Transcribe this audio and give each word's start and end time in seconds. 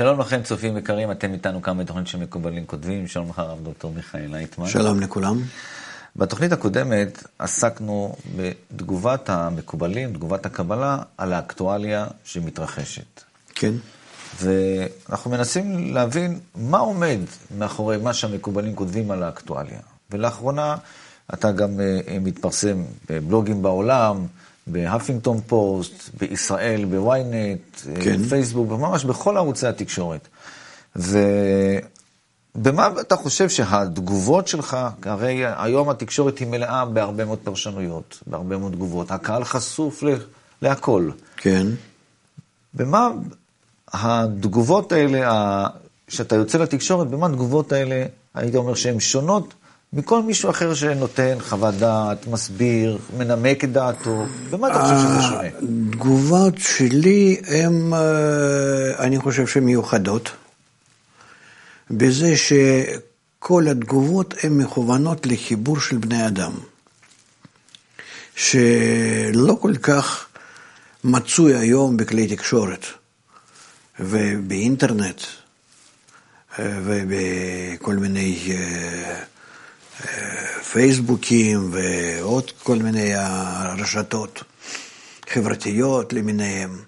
שלום 0.00 0.20
לכם, 0.20 0.42
צופים 0.42 0.76
יקרים, 0.76 1.10
אתם 1.10 1.32
איתנו 1.32 1.62
כאן 1.62 1.78
בתוכנית 1.78 2.06
של 2.06 2.18
מקובלים 2.18 2.66
כותבים. 2.66 3.06
שלום 3.06 3.30
לך, 3.30 3.38
הרב 3.38 3.58
דוקטור 3.62 3.92
מיכאל 3.92 4.26
לייטמן. 4.30 4.66
שלום 4.66 5.00
לכולם. 5.00 5.42
בתוכנית 6.16 6.52
הקודמת 6.52 7.24
עסקנו 7.38 8.16
בתגובת 8.36 9.30
המקובלים, 9.30 10.12
תגובת 10.12 10.46
הקבלה, 10.46 10.98
על 11.18 11.32
האקטואליה 11.32 12.06
שמתרחשת. 12.24 13.22
כן. 13.54 13.72
ואנחנו 14.40 15.30
מנסים 15.30 15.94
להבין 15.94 16.40
מה 16.54 16.78
עומד 16.78 17.18
מאחורי 17.58 17.96
מה 17.96 18.14
שהמקובלים 18.14 18.74
כותבים 18.74 19.10
על 19.10 19.22
האקטואליה. 19.22 19.80
ולאחרונה 20.10 20.76
אתה 21.34 21.52
גם 21.52 21.80
אה, 21.80 22.18
מתפרסם 22.20 22.84
בבלוגים 23.10 23.62
בעולם, 23.62 24.26
בהפינגטון 24.66 25.40
פוסט, 25.46 26.10
בישראל, 26.18 26.84
בוויינט, 26.84 27.60
כן. 28.00 28.22
בפייסבוק, 28.22 28.70
ממש 28.70 29.04
בכל 29.04 29.36
ערוצי 29.36 29.66
התקשורת. 29.66 30.28
ובמה 30.96 32.88
אתה 33.00 33.16
חושב 33.16 33.48
שהתגובות 33.48 34.48
שלך, 34.48 34.76
הרי 35.04 35.42
היום 35.56 35.88
התקשורת 35.88 36.38
היא 36.38 36.48
מלאה 36.48 36.84
בהרבה 36.84 37.24
מאוד 37.24 37.38
פרשנויות, 37.44 38.22
בהרבה 38.26 38.56
מאוד 38.56 38.72
תגובות, 38.72 39.10
הקהל 39.10 39.44
חשוף 39.44 40.04
להכל. 40.62 41.10
כן. 41.36 41.66
במה 42.74 43.08
התגובות 43.92 44.92
האלה, 44.92 45.66
שאתה 46.08 46.36
יוצא 46.36 46.58
לתקשורת, 46.58 47.08
במה 47.08 47.26
התגובות 47.26 47.72
האלה, 47.72 48.04
היית 48.34 48.54
אומר 48.54 48.74
שהן 48.74 49.00
שונות 49.00 49.54
מכל 49.92 50.22
מישהו 50.22 50.50
אחר 50.50 50.74
שנותן 50.74 51.36
חוות 51.40 51.74
דעת, 51.74 52.26
מסביר, 52.26 52.98
מנמק 53.18 53.64
את 53.64 53.72
דעתו, 53.72 54.26
במה 54.50 54.68
אתה 54.68 54.80
חושב 54.82 54.94
שזה 54.98 55.22
שונה? 55.22 55.48
התגובות 55.88 56.54
שלי 56.58 57.40
הן, 57.46 57.92
אני 58.98 59.18
חושב 59.18 59.46
שהן 59.46 59.64
מיוחדות, 59.64 60.30
בזה 61.90 62.32
שכל 62.36 63.68
התגובות 63.68 64.34
הן 64.42 64.58
מכוונות 64.58 65.26
לחיבור 65.26 65.80
של 65.80 65.96
בני 65.98 66.26
אדם, 66.26 66.52
שלא 68.36 69.58
כל 69.60 69.76
כך 69.82 70.26
מצוי 71.04 71.56
היום 71.56 71.96
בכלי 71.96 72.36
תקשורת 72.36 72.84
ובאינטרנט 74.00 75.22
ובכל 76.58 77.96
מיני... 77.96 78.38
פייסבוקים 80.72 81.70
ועוד 81.72 82.50
כל 82.62 82.76
מיני 82.76 83.12
רשתות 83.78 84.42
חברתיות 85.28 86.12
למיניהם. 86.12 86.78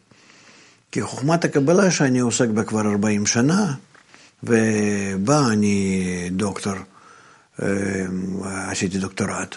כי 0.93 1.03
חוכמת 1.03 1.45
הקבלה 1.45 1.91
שאני 1.91 2.19
עוסק 2.19 2.49
בה 2.49 2.65
כבר 2.65 2.81
40 2.81 3.27
שנה, 3.27 3.75
ובה 4.43 5.47
אני 5.53 6.29
דוקטור, 6.33 6.75
אה, 7.63 7.69
עשיתי 8.71 8.99
דוקטורט. 8.99 9.57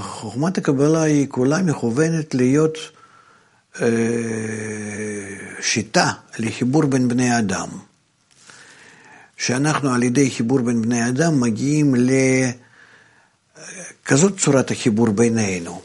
חוכמת 0.00 0.58
הקבלה 0.58 1.02
היא 1.02 1.26
כולה 1.28 1.62
מכוונת 1.62 2.34
להיות 2.34 2.78
אה, 3.80 3.88
שיטה 5.60 6.12
לחיבור 6.38 6.84
בין 6.84 7.08
בני 7.08 7.38
אדם. 7.38 7.68
שאנחנו 9.36 9.94
על 9.94 10.02
ידי 10.02 10.30
חיבור 10.30 10.60
בין 10.60 10.82
בני 10.82 11.08
אדם 11.08 11.40
מגיעים 11.40 11.94
לכזאת 14.04 14.38
צורת 14.38 14.70
החיבור 14.70 15.10
בינינו, 15.10 15.82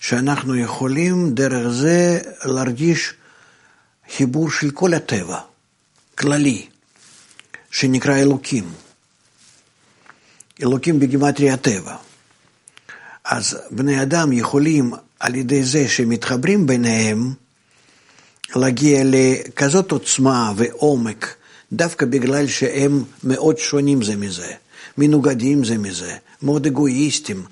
שאנחנו 0.00 0.56
יכולים 0.56 1.34
דרך 1.34 1.68
זה 1.68 2.20
להרגיש 2.44 3.12
חיבור 4.16 4.50
של 4.50 4.70
כל 4.70 4.94
הטבע, 4.94 5.40
כללי, 6.14 6.66
שנקרא 7.70 8.16
אלוקים. 8.16 8.64
אלוקים 10.62 11.00
בגימטרי 11.00 11.50
הטבע. 11.50 11.96
אז 13.24 13.58
בני 13.70 14.02
אדם 14.02 14.32
יכולים 14.32 14.92
על 15.20 15.34
ידי 15.34 15.64
זה 15.64 15.88
שמתחברים 15.88 16.66
ביניהם 16.66 17.32
להגיע 18.56 19.02
לכזאת 19.04 19.90
עוצמה 19.90 20.52
ועומק 20.56 21.34
דווקא 21.76 22.06
בגלל 22.06 22.46
שהם 22.46 23.04
מאוד 23.24 23.58
שונים 23.58 24.02
זה 24.02 24.16
מזה, 24.16 24.52
מנוגדים 24.98 25.64
זה 25.64 25.78
מזה, 25.78 26.16
מאוד 26.42 26.66
אגואיסטים. 26.66 27.44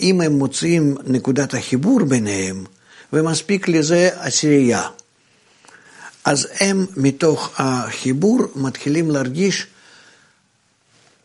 אם 0.00 0.20
הם 0.20 0.32
מוצאים 0.32 0.96
נקודת 1.06 1.54
החיבור 1.54 2.04
ביניהם, 2.04 2.64
ומספיק 3.12 3.68
לזה 3.68 4.10
עשירייה, 4.14 4.88
אז 6.24 6.48
הם 6.60 6.86
מתוך 6.96 7.50
החיבור 7.56 8.40
מתחילים 8.56 9.10
להרגיש 9.10 9.66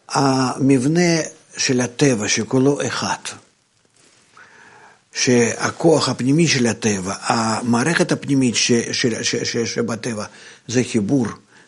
המבנה 0.09 1.21
של 1.57 1.81
הטבע 1.81 2.27
שכולו 2.27 2.87
אחד. 2.87 3.15
שהכוח 5.13 6.09
הפנימי 6.09 6.47
של 6.47 6.67
הטבע, 6.67 7.15
המערכת 7.21 8.11
הפנימית 8.11 8.55
ש, 8.55 8.71
ש, 8.71 9.05
ש, 9.05 9.35
ש, 9.35 9.57
שבטבע 9.57 10.25
זה 10.67 10.81
חיבור 10.91 11.27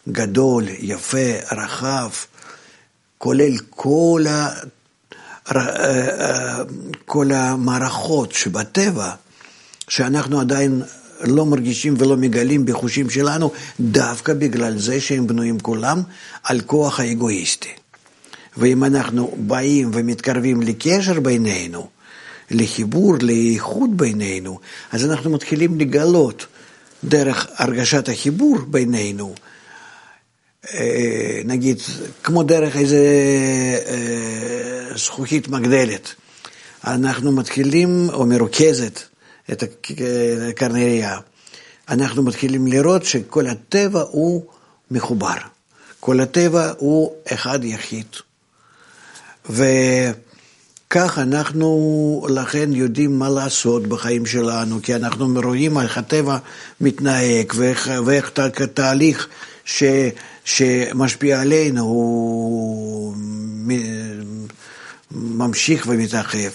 גדול, 0.10 0.66
יפה, 0.80 1.32
רחב, 1.52 2.10
כולל 3.18 3.58
כל, 3.70 4.26
ה... 4.30 4.50
כל 7.06 7.32
המערכות 7.32 8.32
שבטבע, 8.32 9.12
שאנחנו 9.88 10.40
עדיין 10.40 10.82
לא 11.22 11.46
מרגישים 11.46 11.96
ולא 11.98 12.18
מגלים 12.18 12.66
בחושים 12.66 13.10
שלנו, 13.10 13.52
דווקא 13.80 14.34
בגלל 14.34 14.78
זה 14.78 15.02
שהם 15.02 15.28
בנויים 15.28 15.60
כולם 15.60 16.02
על 16.44 16.62
כוח 16.62 17.00
האגואיסטי. 17.00 17.70
ואם 18.58 18.84
אנחנו 18.84 19.36
באים 19.38 19.92
ומתקרבים 19.94 20.62
לקשר 20.62 21.20
בינינו, 21.20 21.88
לחיבור, 22.52 23.16
לאיחוד 23.22 23.98
בינינו, 23.98 24.60
אז 24.92 25.06
אנחנו 25.06 25.30
מתחילים 25.30 25.80
לגלות 25.80 26.46
דרך 27.04 27.48
הרגשת 27.58 28.10
החיבור 28.10 28.58
בינינו, 28.68 29.34
אה, 29.38 29.53
נגיד, 31.46 31.78
כמו 32.24 32.44
דרך 32.44 32.78
איזה 32.78 32.98
אה, 33.86 34.98
זכוכית 34.98 35.48
מגדלת. 35.48 36.14
אנחנו 36.88 37.32
מתחילים, 37.32 38.10
או 38.14 38.26
מרוכזת, 38.26 39.00
את 39.52 39.64
הקרנריה, 40.50 41.20
אנחנו 41.90 42.24
מתחילים 42.24 42.68
לראות 42.68 43.06
שכל 43.06 43.48
הטבע 43.48 44.02
הוא 44.02 44.44
מחובר. 44.92 45.36
כל 46.00 46.20
הטבע 46.20 46.72
הוא 46.78 47.12
אחד 47.34 47.64
יחיד. 47.64 48.06
וכך 49.50 51.18
אנחנו 51.18 52.28
לכן 52.30 52.74
יודעים 52.74 53.20
מה 53.20 53.30
לעשות 53.30 53.88
בחיים 53.88 54.26
שלנו, 54.26 54.80
כי 54.84 54.96
אנחנו 54.96 55.34
רואים 55.44 55.80
איך 55.80 55.98
הטבע 55.98 56.38
מתנהג 56.82 57.54
ואיך, 57.56 57.92
ואיך 58.06 58.32
תהליך 58.74 59.28
ש... 59.66 59.84
שמשפיע 60.46 61.42
עלינו, 61.42 61.82
הוא 61.82 63.16
ממשיך 65.12 65.88
ומתרחב. 65.90 66.50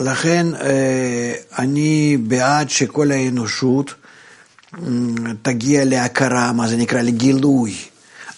לכן 0.00 0.46
אה, 0.54 1.32
אני 1.58 2.16
בעד 2.16 2.70
שכל 2.70 3.12
האנושות 3.12 3.94
תגיע 5.42 5.84
להכרה, 5.84 6.52
מה 6.52 6.68
זה 6.68 6.76
נקרא, 6.76 7.02
לגילוי 7.02 7.76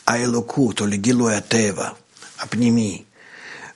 האלוקות 0.06 0.80
או 0.80 0.86
לגילוי 0.86 1.34
הטבע 1.34 1.88
הפנימי. 2.40 3.02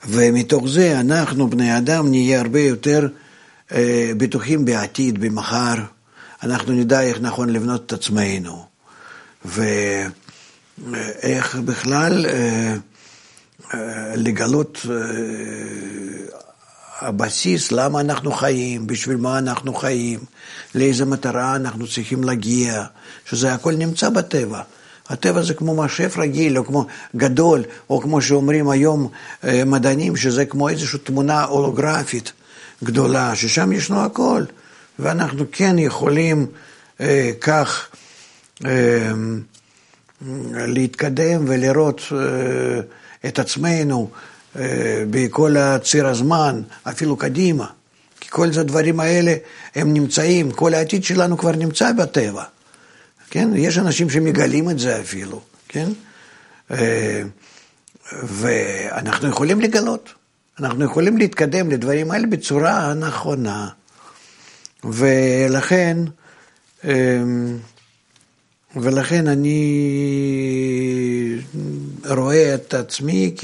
ומתוך 0.07 0.67
זה 0.67 0.99
אנחנו, 0.99 1.49
בני 1.49 1.77
אדם, 1.77 2.09
נהיה 2.09 2.39
הרבה 2.39 2.59
יותר 2.59 3.07
אה, 3.71 4.11
בטוחים 4.17 4.65
בעתיד, 4.65 5.19
במחר. 5.19 5.75
אנחנו 6.43 6.73
נדע 6.73 7.01
איך 7.01 7.17
נכון 7.21 7.49
לבנות 7.49 7.85
את 7.85 7.93
עצמנו. 7.93 8.76
ואיך 9.47 11.55
בכלל 11.55 12.25
אה, 12.25 12.75
אה, 13.73 14.15
לגלות 14.15 14.85
אה, 14.89 14.95
הבסיס 17.01 17.71
למה 17.71 17.99
אנחנו 17.99 18.31
חיים, 18.31 18.87
בשביל 18.87 19.17
מה 19.17 19.37
אנחנו 19.37 19.73
חיים, 19.73 20.19
לאיזה 20.75 21.05
מטרה 21.05 21.55
אנחנו 21.55 21.87
צריכים 21.87 22.23
להגיע, 22.23 22.83
שזה 23.25 23.53
הכל 23.53 23.73
נמצא 23.73 24.09
בטבע. 24.09 24.61
הטבע 25.09 25.41
זה 25.41 25.53
כמו 25.53 25.75
משאף 25.75 26.17
רגיל, 26.17 26.57
או 26.57 26.65
כמו 26.65 26.85
גדול, 27.15 27.63
או 27.89 28.01
כמו 28.01 28.21
שאומרים 28.21 28.69
היום 28.69 29.09
מדענים, 29.65 30.15
שזה 30.15 30.45
כמו 30.45 30.69
איזושהי 30.69 30.99
תמונה 30.99 31.43
הולוגרפית 31.43 32.31
גדולה, 32.83 33.35
ששם 33.35 33.71
ישנו 33.71 34.05
הכל. 34.05 34.43
ואנחנו 34.99 35.45
כן 35.51 35.79
יכולים 35.79 36.47
אה, 37.01 37.31
כך 37.41 37.87
להתקדם 40.67 41.45
ולראות 41.47 42.01
אה, 42.11 42.79
את 43.29 43.39
עצמנו 43.39 44.09
אה, 44.55 45.03
בכל 45.09 45.55
ציר 45.83 46.07
הזמן, 46.07 46.61
אפילו 46.83 47.17
קדימה. 47.17 47.65
כי 48.19 48.29
כל 48.29 48.47
הדברים 48.59 48.99
האלה 48.99 49.35
הם 49.75 49.93
נמצאים, 49.93 50.51
כל 50.51 50.73
העתיד 50.73 51.03
שלנו 51.03 51.37
כבר 51.37 51.51
נמצא 51.51 51.91
בטבע. 51.91 52.43
כן? 53.29 53.49
יש 53.55 53.77
אנשים 53.77 54.09
שמגלים 54.09 54.69
את 54.69 54.79
זה 54.79 54.99
אפילו, 54.99 55.41
כן? 55.67 55.89
אה, 56.71 57.21
ואנחנו 58.13 59.27
יכולים 59.27 59.61
לגלות, 59.61 60.13
אנחנו 60.59 60.85
יכולים 60.85 61.17
להתקדם 61.17 61.69
לדברים 61.69 62.11
האלה 62.11 62.27
בצורה 62.27 62.91
הנכונה. 62.91 63.69
ולכן, 64.83 65.97
אמ, 66.83 67.57
ולכן 68.81 69.27
אני 69.27 69.59
רואה 72.09 72.55
את 72.55 72.73
עצמי 72.73 73.35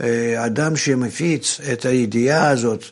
כאדם 0.00 0.76
שמפיץ 0.76 1.60
את 1.72 1.84
הידיעה 1.84 2.48
הזאת 2.48 2.84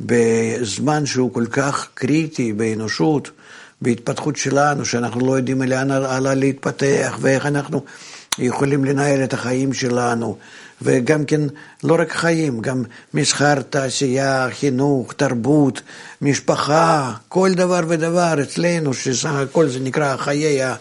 בזמן 0.00 1.06
שהוא 1.06 1.34
כל 1.34 1.46
כך 1.50 1.88
קריטי 1.94 2.52
באנושות, 2.52 3.30
בהתפתחות 3.82 4.36
שלנו, 4.36 4.84
שאנחנו 4.84 5.26
לא 5.26 5.36
יודעים 5.36 5.62
לאן 5.62 5.90
עלה 5.90 6.34
להתפתח 6.34 7.18
ואיך 7.20 7.46
אנחנו 7.46 7.84
יכולים 8.38 8.84
לנהל 8.84 9.24
את 9.24 9.32
החיים 9.34 9.72
שלנו. 9.72 10.36
וגם 10.82 11.24
כן 11.24 11.40
לא 11.84 11.96
רק 11.98 12.12
חיים, 12.12 12.60
גם 12.60 12.82
מסחר, 13.14 13.62
תעשייה, 13.62 14.48
חינוך, 14.50 15.12
תרבות, 15.12 15.80
משפחה, 16.22 17.12
כל 17.28 17.54
דבר 17.54 17.80
ודבר 17.88 18.34
אצלנו, 18.42 18.94
שסך 18.94 19.30
הכל 19.30 19.68
זה 19.68 19.80
נקרא 19.80 20.16
חיי. 20.16 20.64
אה, 20.64 20.74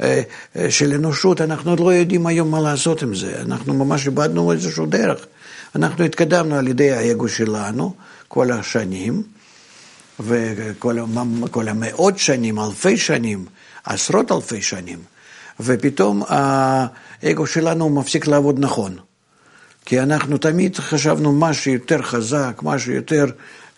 אה, 0.00 0.22
של 0.70 0.92
אנושות, 0.92 1.40
אנחנו 1.40 1.70
עוד 1.70 1.80
לא 1.80 1.92
יודעים 1.94 2.26
היום 2.26 2.50
מה 2.50 2.60
לעשות 2.60 3.02
עם 3.02 3.14
זה, 3.14 3.40
אנחנו 3.40 3.74
ממש 3.74 4.06
איבדנו 4.06 4.52
איזשהו 4.52 4.86
דרך. 4.86 5.26
אנחנו 5.76 6.04
התקדמנו 6.04 6.56
על 6.56 6.68
ידי 6.68 6.92
האגו 6.92 7.28
שלנו 7.28 7.94
כל 8.28 8.52
השנים, 8.52 9.22
וכל 10.20 11.68
המאות 11.68 12.18
שנים, 12.18 12.58
אלפי 12.58 12.96
שנים, 12.96 13.44
עשרות 13.84 14.32
אלפי 14.32 14.62
שנים, 14.62 14.98
ופתאום 15.60 16.22
האגו 16.28 17.46
שלנו 17.46 17.90
מפסיק 17.90 18.26
לעבוד 18.26 18.58
נכון. 18.58 18.96
כי 19.84 20.00
אנחנו 20.00 20.38
תמיד 20.38 20.76
חשבנו 20.76 21.32
משהו 21.32 21.72
יותר 21.72 22.02
חזק, 22.02 22.60
משהו 22.62 22.92
יותר 22.92 23.26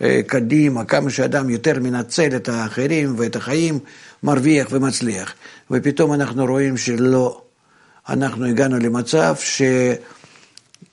אה, 0.02 0.20
קדימה, 0.26 0.84
כמה 0.84 1.11
שאדם 1.11 1.50
יותר 1.50 1.81
מנצל 1.81 2.37
את 2.37 2.49
האחרים 2.49 3.14
ואת 3.19 3.37
החיים, 3.37 3.78
מרוויח 4.23 4.67
ומצליח. 4.70 5.34
ופתאום 5.70 6.12
אנחנו 6.12 6.46
רואים 6.46 6.76
שלא. 6.76 7.43
אנחנו 8.08 8.46
הגענו 8.46 8.79
למצב 8.79 9.34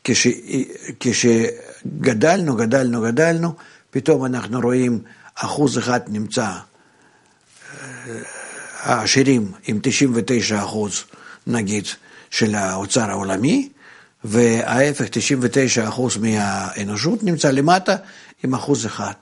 שכשגדלנו, 0.03 2.56
גדלנו, 2.56 3.01
גדלנו, 3.01 3.53
פתאום 3.91 4.25
אנחנו 4.25 4.59
רואים 4.59 5.00
אחוז 5.36 5.77
אחד 5.77 6.00
נמצא, 6.07 6.45
אה, 6.45 6.59
העשירים 8.83 9.51
עם 9.68 9.80
99 9.81 10.63
אחוז, 10.63 11.03
נגיד, 11.47 11.85
של 12.31 12.56
האוצר 12.56 13.09
העולמי, 13.09 13.69
וההפך, 14.24 15.06
99 15.12 15.88
אחוז 15.88 16.18
מהאנושות 16.18 17.24
נמצא 17.24 17.51
למטה 17.51 17.95
עם 18.44 18.53
אחוז 18.53 18.85
אחד, 18.85 19.13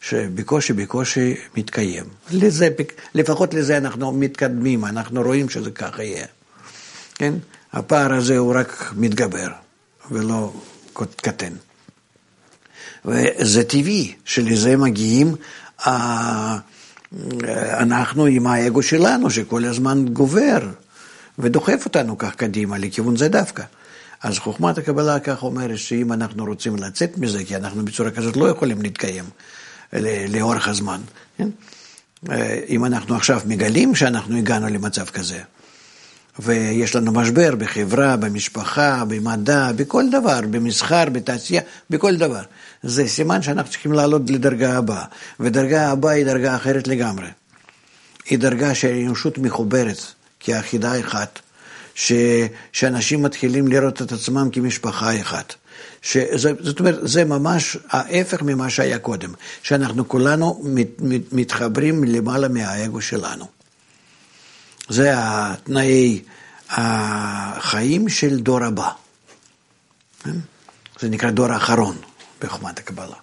שבקושי 0.00 0.72
בקושי 0.72 1.34
מתקיים. 1.56 2.04
לזה, 2.30 2.68
לפחות 3.14 3.54
לזה 3.54 3.76
אנחנו 3.76 4.12
מתקדמים, 4.12 4.84
אנחנו 4.84 5.22
רואים 5.22 5.48
שזה 5.48 5.70
ככה 5.70 6.02
יהיה. 6.02 6.26
כן? 7.14 7.34
הפער 7.72 8.14
הזה 8.14 8.38
הוא 8.38 8.54
רק 8.54 8.92
מתגבר 8.96 9.48
ולא 10.10 10.52
קטן. 11.16 11.52
וזה 13.04 13.64
טבעי 13.64 14.14
שלזה 14.24 14.76
מגיעים 14.76 15.34
אנחנו 17.78 18.26
עם 18.26 18.46
האגו 18.46 18.82
שלנו, 18.82 19.30
שכל 19.30 19.64
הזמן 19.64 20.04
גובר 20.12 20.68
ודוחף 21.38 21.82
אותנו 21.84 22.18
כך 22.18 22.34
קדימה, 22.34 22.78
לכיוון 22.78 23.16
זה 23.16 23.28
דווקא. 23.28 23.62
אז 24.22 24.38
חוכמת 24.38 24.78
הקבלה 24.78 25.20
כך 25.20 25.42
אומרת 25.42 25.78
שאם 25.78 26.12
אנחנו 26.12 26.44
רוצים 26.44 26.76
לצאת 26.76 27.18
מזה, 27.18 27.44
כי 27.44 27.56
אנחנו 27.56 27.84
בצורה 27.84 28.10
כזאת 28.10 28.36
לא 28.36 28.48
יכולים 28.48 28.82
להתקיים 28.82 29.24
לאורך 30.28 30.68
הזמן, 30.68 31.00
כן? 31.38 31.48
אה, 32.30 32.60
אם 32.68 32.84
אנחנו 32.84 33.16
עכשיו 33.16 33.40
מגלים 33.46 33.94
שאנחנו 33.94 34.36
הגענו 34.36 34.68
למצב 34.68 35.04
כזה, 35.04 35.40
ויש 36.42 36.96
לנו 36.96 37.12
משבר 37.12 37.54
בחברה, 37.54 38.16
במשפחה, 38.16 39.04
במדע, 39.08 39.72
בכל 39.76 40.04
דבר, 40.10 40.40
במסחר, 40.50 41.04
בתעשייה, 41.12 41.62
בכל 41.90 42.16
דבר. 42.16 42.42
זה 42.82 43.08
סימן 43.08 43.42
שאנחנו 43.42 43.70
צריכים 43.70 43.92
לעלות 43.92 44.30
לדרגה 44.30 44.78
הבאה, 44.78 45.04
ודרגה 45.40 45.90
הבאה 45.90 46.12
היא 46.12 46.24
דרגה 46.24 46.56
אחרת 46.56 46.88
לגמרי. 46.88 47.28
היא 48.26 48.38
דרגה 48.38 48.74
שהאנושות 48.74 49.38
מחוברת 49.38 49.98
כיחידה 50.40 51.00
אחת. 51.00 51.38
ש, 51.94 52.12
שאנשים 52.72 53.22
מתחילים 53.22 53.68
לראות 53.68 54.02
את 54.02 54.12
עצמם 54.12 54.48
כמשפחה 54.52 55.20
אחת. 55.20 55.54
שזה, 56.02 56.52
זאת 56.60 56.80
אומרת, 56.80 56.98
זה 57.02 57.24
ממש 57.24 57.76
ההפך 57.90 58.42
ממה 58.42 58.70
שהיה 58.70 58.98
קודם, 58.98 59.32
שאנחנו 59.62 60.08
כולנו 60.08 60.60
מת, 60.64 60.88
מתחברים 61.32 62.04
למעלה 62.04 62.48
מהאגו 62.48 63.00
שלנו. 63.00 63.59
זה 64.90 65.12
התנאי 65.14 66.22
החיים 66.70 68.08
של 68.08 68.40
דור 68.40 68.64
הבא. 68.64 68.90
כן? 70.24 70.36
זה 71.00 71.08
נקרא 71.08 71.30
דור 71.30 71.52
האחרון 71.52 71.96
בחוכמת 72.42 72.78
הקבלה. 72.78 73.16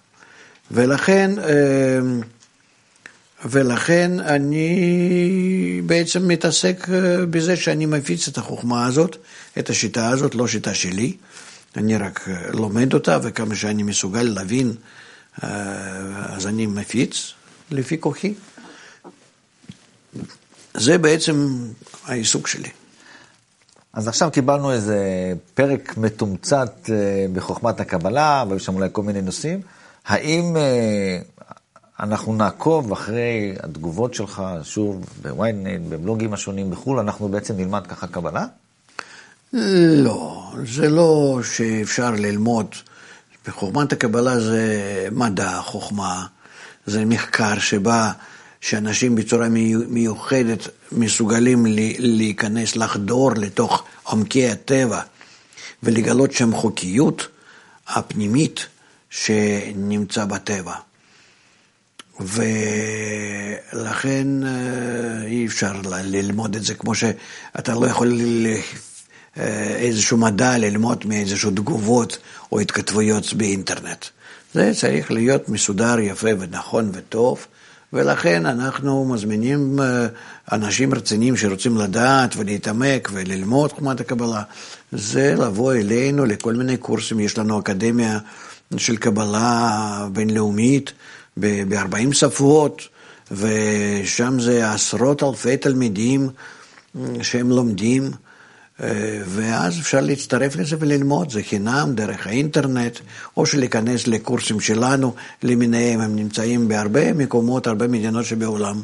ולכן, 0.70 1.30
אה, 1.38 2.00
ולכן 3.44 4.20
אני 4.20 5.82
בעצם 5.86 6.28
מתעסק 6.28 6.88
אה, 6.92 7.26
בזה 7.26 7.56
שאני 7.56 7.86
מפיץ 7.86 8.28
את 8.28 8.38
החוכמה 8.38 8.86
הזאת, 8.86 9.16
את 9.58 9.70
השיטה 9.70 10.08
הזאת, 10.08 10.34
לא 10.34 10.48
שיטה 10.48 10.74
שלי, 10.74 11.16
אני 11.76 11.96
רק 11.96 12.28
אה, 12.28 12.50
לומד 12.52 12.94
אותה, 12.94 13.18
וכמה 13.22 13.54
שאני 13.54 13.82
מסוגל 13.82 14.22
להבין, 14.22 14.72
אה, 15.44 15.48
אז 16.34 16.46
אני 16.46 16.66
מפיץ 16.66 17.32
לפי 17.70 18.00
כוחי. 18.00 18.34
זה 20.78 20.98
בעצם 20.98 21.66
העיסוק 22.04 22.46
שלי. 22.46 22.68
אז 23.92 24.08
עכשיו 24.08 24.30
קיבלנו 24.30 24.72
איזה 24.72 24.98
פרק 25.54 25.96
מתומצת 25.96 26.90
בחוכמת 27.32 27.80
הקבלה, 27.80 28.44
והיו 28.48 28.60
שם 28.60 28.74
אולי 28.74 28.88
כל 28.92 29.02
מיני 29.02 29.22
נושאים. 29.22 29.60
האם 30.06 30.56
אנחנו 32.00 32.34
נעקוב 32.36 32.92
אחרי 32.92 33.54
התגובות 33.62 34.14
שלך, 34.14 34.42
שוב, 34.62 35.04
בוויינט, 35.22 35.80
בבלוגים 35.88 36.32
השונים 36.32 36.70
בחו"ל, 36.70 36.98
אנחנו 36.98 37.28
בעצם 37.28 37.56
נלמד 37.56 37.86
ככה 37.86 38.06
קבלה? 38.06 38.46
לא, 39.52 40.52
זה 40.64 40.88
לא 40.88 41.40
שאפשר 41.42 42.10
ללמוד. 42.10 42.66
בחוכמת 43.48 43.92
הקבלה 43.92 44.40
זה 44.40 45.08
מדע, 45.12 45.60
חוכמה, 45.62 46.26
זה 46.86 47.04
מחקר 47.04 47.58
שבא, 47.58 48.12
שאנשים 48.60 49.14
בצורה 49.14 49.48
מיוחדת 49.88 50.68
מסוגלים 50.92 51.66
להיכנס, 51.98 52.76
לחדור 52.76 53.32
לתוך 53.36 53.84
עומקי 54.02 54.48
הטבע 54.48 55.00
ולגלות 55.82 56.32
שם 56.32 56.54
חוקיות 56.54 57.28
הפנימית 57.88 58.66
שנמצא 59.10 60.24
בטבע. 60.24 60.74
ולכן 62.20 63.66
אה, 64.46 65.24
אי 65.24 65.46
אפשר 65.46 65.72
ללמוד 66.04 66.56
את 66.56 66.64
זה 66.64 66.74
כמו 66.74 66.94
שאתה 66.94 67.74
לא 67.74 67.86
יכול 67.86 68.20
אה, 69.36 69.76
איזשהו 69.76 70.16
מדע 70.16 70.58
ללמוד 70.58 71.06
מאיזשהו 71.06 71.50
תגובות 71.50 72.18
או 72.52 72.60
התכתבויות 72.60 73.34
באינטרנט. 73.34 74.04
זה 74.54 74.72
צריך 74.74 75.10
להיות 75.10 75.48
מסודר, 75.48 75.98
יפה 75.98 76.28
ונכון 76.38 76.90
וטוב, 76.94 77.46
ולכן 77.92 78.46
אנחנו 78.46 79.04
מזמינים 79.04 79.80
אה, 79.80 80.06
אנשים 80.52 80.94
רציניים 80.94 81.36
שרוצים 81.36 81.76
לדעת 81.76 82.36
ולהתעמק 82.36 83.08
וללמוד 83.12 83.72
חומת 83.72 84.00
הקבלה, 84.00 84.42
זה 84.92 85.34
לבוא 85.38 85.74
אלינו 85.74 86.24
לכל 86.24 86.54
מיני 86.54 86.76
קורסים, 86.76 87.20
יש 87.20 87.38
לנו 87.38 87.60
אקדמיה 87.60 88.18
של 88.76 88.96
קבלה 88.96 90.08
בינלאומית. 90.12 90.92
ב-40 91.40 92.12
שפות, 92.12 92.82
ושם 93.30 94.40
זה 94.40 94.72
עשרות 94.72 95.22
אלפי 95.22 95.56
תלמידים 95.56 96.28
אה, 96.96 97.24
שהם 97.24 97.50
לומדים, 97.50 98.10
ואז 99.24 99.80
אפשר 99.80 100.00
להצטרף 100.00 100.56
לזה 100.56 100.76
וללמוד, 100.80 101.30
זה 101.30 101.42
חינם 101.42 101.94
דרך 101.94 102.26
האינטרנט, 102.26 102.98
או 103.36 103.46
שלהיכנס 103.46 104.06
לקורסים 104.06 104.60
שלנו 104.60 105.14
למיניהם, 105.42 106.00
הם 106.00 106.16
נמצאים 106.16 106.68
בהרבה 106.68 107.12
מקומות, 107.12 107.66
הרבה 107.66 107.88
מדינות 107.88 108.24
שבעולם. 108.24 108.82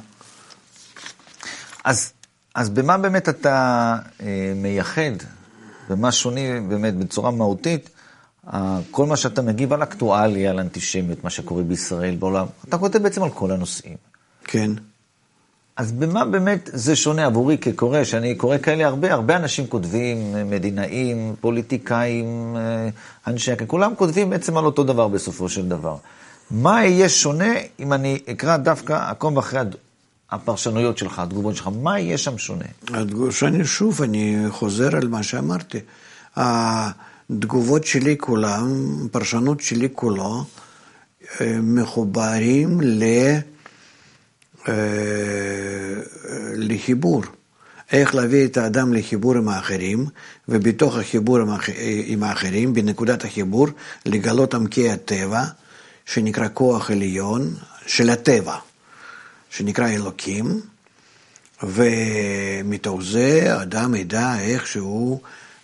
אז, 1.85 2.13
אז 2.55 2.71
במה 2.71 2.99
באמת 2.99 3.29
אתה 3.29 3.97
אה, 4.21 4.53
מייחד, 4.57 5.13
במה 5.91 6.13
שוני 6.13 6.61
באמת 6.69 6.97
בצורה 6.97 7.31
מהותית, 7.31 7.91
כל 8.91 9.07
מה 9.07 9.17
שאתה 9.17 9.43
מגיב 9.43 9.73
על 9.73 9.83
אקטואליה, 9.83 10.51
על 10.51 10.61
אנטישמיות, 10.61 11.25
מה 11.25 11.31
שקורה 11.31 11.63
בישראל, 11.63 12.17
בעולם, 12.17 12.47
אתה 12.69 12.79
כותב 12.79 13.03
בעצם 13.03 13.23
על 13.23 13.31
כל 13.31 13.51
הנושאים. 13.51 13.97
כן. 14.45 14.71
אז 15.77 15.93
במה 15.93 16.25
באמת 16.25 16.71
זה 16.73 16.97
שונה 16.97 17.27
עבורי 17.27 17.59
כקורא, 17.59 18.05
שאני 18.05 18.35
קורא 18.35 18.59
כאלה 18.59 18.87
הרבה, 18.87 19.13
הרבה 19.13 19.37
אנשים 19.37 19.67
כותבים, 19.67 20.51
מדינאים, 20.51 21.35
פוליטיקאים, 21.41 22.57
אה, 22.57 22.89
אנשי, 23.27 23.53
כולם 23.67 23.95
כותבים 23.95 24.31
בעצם 24.31 24.57
על 24.57 24.65
אותו 24.65 24.85
דבר 24.85 25.09
בסופו 25.09 25.49
של 25.49 25.69
דבר. 25.69 25.97
מה 26.51 26.85
יהיה 26.85 27.09
שונה 27.09 27.55
אם 27.81 27.93
אני 27.93 28.19
אקרא 28.31 28.57
דווקא 28.57 29.11
עקום 29.11 29.39
אחרי 29.39 29.61
הפרשנויות 30.31 30.99
שלך, 30.99 31.19
התגובות 31.19 31.57
שלך, 31.57 31.71
מה 31.83 32.01
יהיה 32.01 32.19
שם 32.19 32.39
שונה? 32.39 32.65
שאני 33.31 33.65
שוב, 33.65 34.03
אני 34.03 34.45
חוזר 34.51 34.97
על 34.97 35.09
מה 35.09 35.23
שאמרתי. 35.23 35.79
התגובות 36.37 37.87
שלי 37.87 38.17
כולם, 38.19 38.69
פרשנות 39.13 39.61
שלי 39.61 39.89
כולו, 39.93 40.45
אה, 41.41 41.57
מחוברים 41.63 42.81
ל... 42.81 43.05
אה, 44.69 44.75
לחיבור. 46.55 47.23
איך 47.93 48.15
להביא 48.15 48.47
את 48.47 48.57
האדם 48.57 48.93
לחיבור 48.93 49.35
עם 49.35 49.49
האחרים, 49.49 50.07
ובתוך 50.49 50.97
החיבור 50.97 51.39
עם 52.07 52.23
האחרים, 52.23 52.75
בנקודת 52.75 53.25
החיבור, 53.25 53.69
לגלות 54.07 54.55
עמקי 54.55 54.91
הטבע, 54.91 55.45
שנקרא 56.07 56.49
כוח 56.55 56.91
עליון 56.91 57.55
של 57.87 58.11
הטבע, 58.11 58.57
שנקרא 59.51 59.89
אלוקים, 59.89 60.61
ומתוך 61.63 63.03
זה 63.03 63.55
האדם 63.55 63.95
ידע 63.95 64.41
איך 64.41 64.67
שהוא 64.67 65.21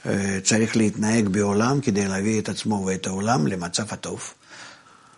אה, 0.07 0.39
צריך 0.45 0.77
להתנהג 0.77 1.29
בעולם 1.29 1.81
כדי 1.81 2.09
להביא 2.09 2.41
את 2.41 2.49
עצמו 2.49 2.85
ואת 2.87 3.07
העולם 3.07 3.47
למצב 3.47 3.85
הטוב. 3.91 4.35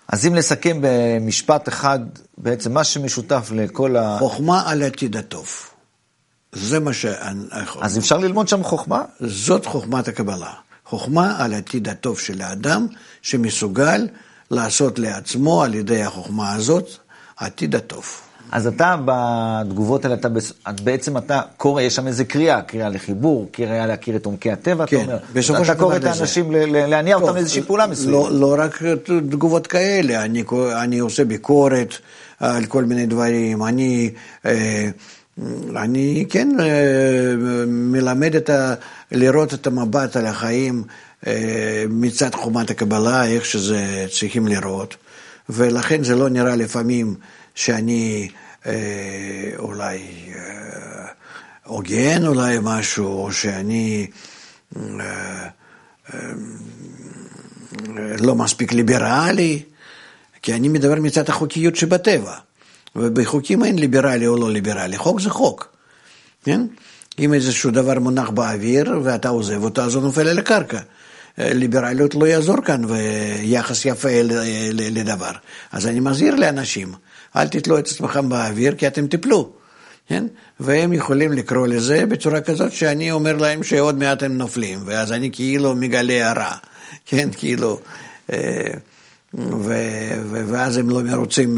אז 0.08 0.26
אם 0.26 0.34
לסכם 0.34 0.78
במשפט 0.80 1.68
אחד, 1.68 1.98
בעצם 2.38 2.72
מה 2.72 2.84
שמשותף 2.84 3.50
לכל 3.54 3.96
ה... 3.96 4.16
חוכמה 4.18 4.62
על 4.66 4.82
עתיד 4.82 5.16
הטוב. 5.16 5.48
זה 6.52 6.80
מה 6.80 6.92
ש... 6.92 7.06
אז 7.80 7.98
אפשר 7.98 8.18
ללמוד 8.18 8.48
שם 8.48 8.62
חוכמה? 8.62 9.02
זאת 9.20 9.66
חוכמת 9.66 10.08
הקבלה. 10.08 10.52
חוכמה 10.86 11.44
על 11.44 11.54
עתיד 11.54 11.88
הטוב 11.88 12.18
של 12.18 12.42
האדם, 12.42 12.86
שמסוגל 13.22 14.08
לעשות 14.50 14.98
לעצמו 14.98 15.62
על 15.62 15.74
ידי 15.74 16.02
החוכמה 16.02 16.52
הזאת 16.52 16.88
עתיד 17.36 17.74
הטוב. 17.74 18.04
אז 18.52 18.66
אתה 18.66 18.96
בתגובות 19.04 20.04
האלה, 20.04 20.14
אתה, 20.14 20.28
בעצם 20.84 21.16
אתה 21.16 21.40
קורא, 21.56 21.82
יש 21.82 21.96
שם 21.96 22.06
איזה 22.06 22.24
קריאה, 22.24 22.62
קריאה 22.62 22.88
לחיבור, 22.88 23.48
קריאה 23.52 23.86
להכיר 23.86 24.16
את 24.16 24.26
עומקי 24.26 24.52
הטבע, 24.52 24.86
כן, 24.86 24.96
אתה 24.96 25.04
אומר. 25.04 25.62
אתה 25.62 25.74
קורא 25.74 25.96
את 25.96 26.04
האנשים, 26.04 26.50
להניע 26.66 27.16
אותם 27.16 27.34
לאיזושהי 27.34 27.62
פעולה 27.62 27.86
מסוימת. 27.86 28.12
לא, 28.12 28.28
לא 28.32 28.54
רק 28.58 28.82
תגובות 29.28 29.66
כאלה, 29.66 30.24
אני, 30.24 30.44
אני 30.82 30.98
עושה 30.98 31.24
ביקורת 31.24 31.94
על 32.40 32.64
כל 32.64 32.84
מיני 32.84 33.06
דברים, 33.06 33.64
אני... 33.64 34.10
אה, 34.46 34.88
אני 35.76 36.24
כן 36.28 36.48
אה, 36.60 37.34
מלמד 37.66 38.36
את 38.36 38.50
ה... 38.50 38.74
לראות 39.12 39.54
את 39.54 39.66
המבט 39.66 40.16
על 40.16 40.26
החיים 40.26 40.82
אה, 41.26 41.84
מצד 41.88 42.34
חומת 42.34 42.70
הקבלה, 42.70 43.26
איך 43.26 43.44
שזה 43.44 44.06
צריכים 44.10 44.46
לראות, 44.46 44.96
ולכן 45.48 46.04
זה 46.04 46.16
לא 46.16 46.28
נראה 46.28 46.56
לפעמים 46.56 47.14
שאני 47.54 48.28
אה, 48.66 49.50
אולי 49.58 49.98
אה, 50.34 51.06
הוגן, 51.64 52.26
אולי 52.26 52.58
משהו, 52.62 53.24
או 53.24 53.32
שאני 53.32 54.06
אה, 54.76 55.48
אה, 56.14 56.18
לא 58.18 58.34
מספיק 58.34 58.72
ליברלי, 58.72 59.62
כי 60.42 60.54
אני 60.54 60.68
מדבר 60.68 60.94
מצד 60.94 61.28
החוקיות 61.28 61.76
שבטבע, 61.76 62.34
ובחוקים 62.96 63.64
אין 63.64 63.78
ליברלי 63.78 64.26
או 64.26 64.36
לא 64.36 64.50
ליברלי, 64.50 64.98
חוק 64.98 65.20
זה 65.20 65.30
חוק, 65.30 65.68
כן? 66.44 66.66
אם 67.18 67.34
איזשהו 67.34 67.70
דבר 67.70 67.98
מונח 67.98 68.30
באוויר 68.30 69.00
ואתה 69.02 69.28
עוזב 69.28 69.64
אותו, 69.64 69.82
אז 69.82 69.94
הוא 69.94 70.02
נופל 70.02 70.28
על 70.28 70.38
הקרקע. 70.38 70.80
ליברליות 71.38 72.14
לא 72.14 72.26
יעזור 72.26 72.56
כאן 72.64 72.82
ויחס 72.84 73.84
יפה 73.84 74.08
לדבר. 74.72 75.30
אז 75.72 75.86
אני 75.86 76.00
מזהיר 76.00 76.34
לאנשים, 76.34 76.92
אל 77.36 77.48
תתלו 77.48 77.78
את 77.78 77.86
עצמכם 77.86 78.28
באוויר 78.28 78.74
כי 78.74 78.86
אתם 78.86 79.06
תיפלו. 79.06 79.52
כן? 80.08 80.26
והם 80.60 80.92
יכולים 80.92 81.32
לקרוא 81.32 81.66
לזה 81.66 82.06
בצורה 82.06 82.40
כזאת 82.40 82.72
שאני 82.72 83.10
אומר 83.10 83.36
להם 83.36 83.62
שעוד 83.62 83.98
מעט 83.98 84.22
הם 84.22 84.38
נופלים, 84.38 84.78
ואז 84.84 85.12
אני 85.12 85.30
כאילו 85.32 85.74
מגלה 85.74 86.30
הרע, 86.30 86.54
כן? 87.06 87.28
כאילו... 87.36 87.80
אה, 88.32 88.38
ו, 89.34 89.74
ו, 90.30 90.44
ואז 90.48 90.76
הם 90.76 90.90
לא 90.90 91.02
מרוצים 91.02 91.54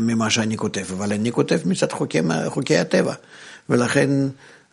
ממה 0.00 0.30
שאני 0.30 0.56
כותב, 0.56 0.84
אבל 0.92 1.12
אני 1.12 1.32
כותב 1.32 1.58
מצד 1.64 1.92
חוקי, 1.92 2.20
חוקי 2.46 2.76
הטבע, 2.76 3.14
ולכן... 3.68 4.10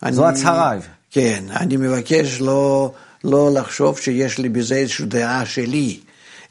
זו 0.10 0.28
אני, 0.28 0.40
הצהרה. 0.40 0.74
כן, 1.12 1.44
אני 1.50 1.78
מבקש 1.78 2.42
לא, 2.42 2.92
לא 3.24 3.54
לחשוב 3.54 4.00
שיש 4.00 4.38
לי 4.38 4.50
בזה 4.50 4.76
איזושהי 4.76 5.06
דעה 5.06 5.46
שלי, 5.46 6.00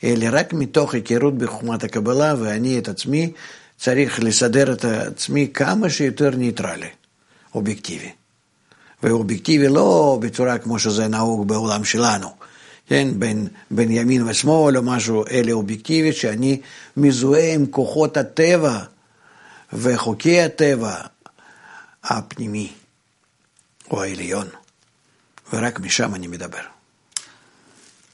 אלא 0.05 0.27
רק 0.33 0.53
מתוך 0.53 0.95
היכרות 0.95 1.39
בחוכמת 1.39 1.85
הקבלה, 1.85 2.35
ואני 2.39 2.79
את 2.79 2.89
עצמי 2.89 3.33
צריך 3.83 4.21
לסדר 4.23 4.73
את 4.73 4.85
עצמי 4.85 5.51
כמה 5.55 5.91
שיותר 5.91 6.31
ניטרלי, 6.31 6.89
אובייקטיבי. 7.55 8.11
ואובייקטיבי 9.03 9.69
לא 9.69 10.19
בצורה 10.23 10.59
כמו 10.59 10.79
שזה 10.79 11.09
נהוג 11.09 11.49
בעולם 11.49 11.85
שלנו, 11.85 12.29
כן, 12.87 13.09
בין, 13.19 13.49
בין 13.71 13.91
ימין 13.91 14.29
ושמאל 14.29 14.77
או 14.77 14.83
משהו, 14.83 15.25
אלא 15.31 15.53
אובייקטיבי 15.53 16.13
שאני 16.13 16.61
מזוהה 16.97 17.55
עם 17.55 17.67
כוחות 17.67 18.17
הטבע 18.17 18.79
וחוקי 19.73 20.43
הטבע 20.43 20.97
הפנימי 22.05 22.73
או 23.91 24.03
העליון, 24.03 24.49
ורק 25.53 25.81
משם 25.81 26.15
אני 26.15 26.27
מדבר. 26.27 26.63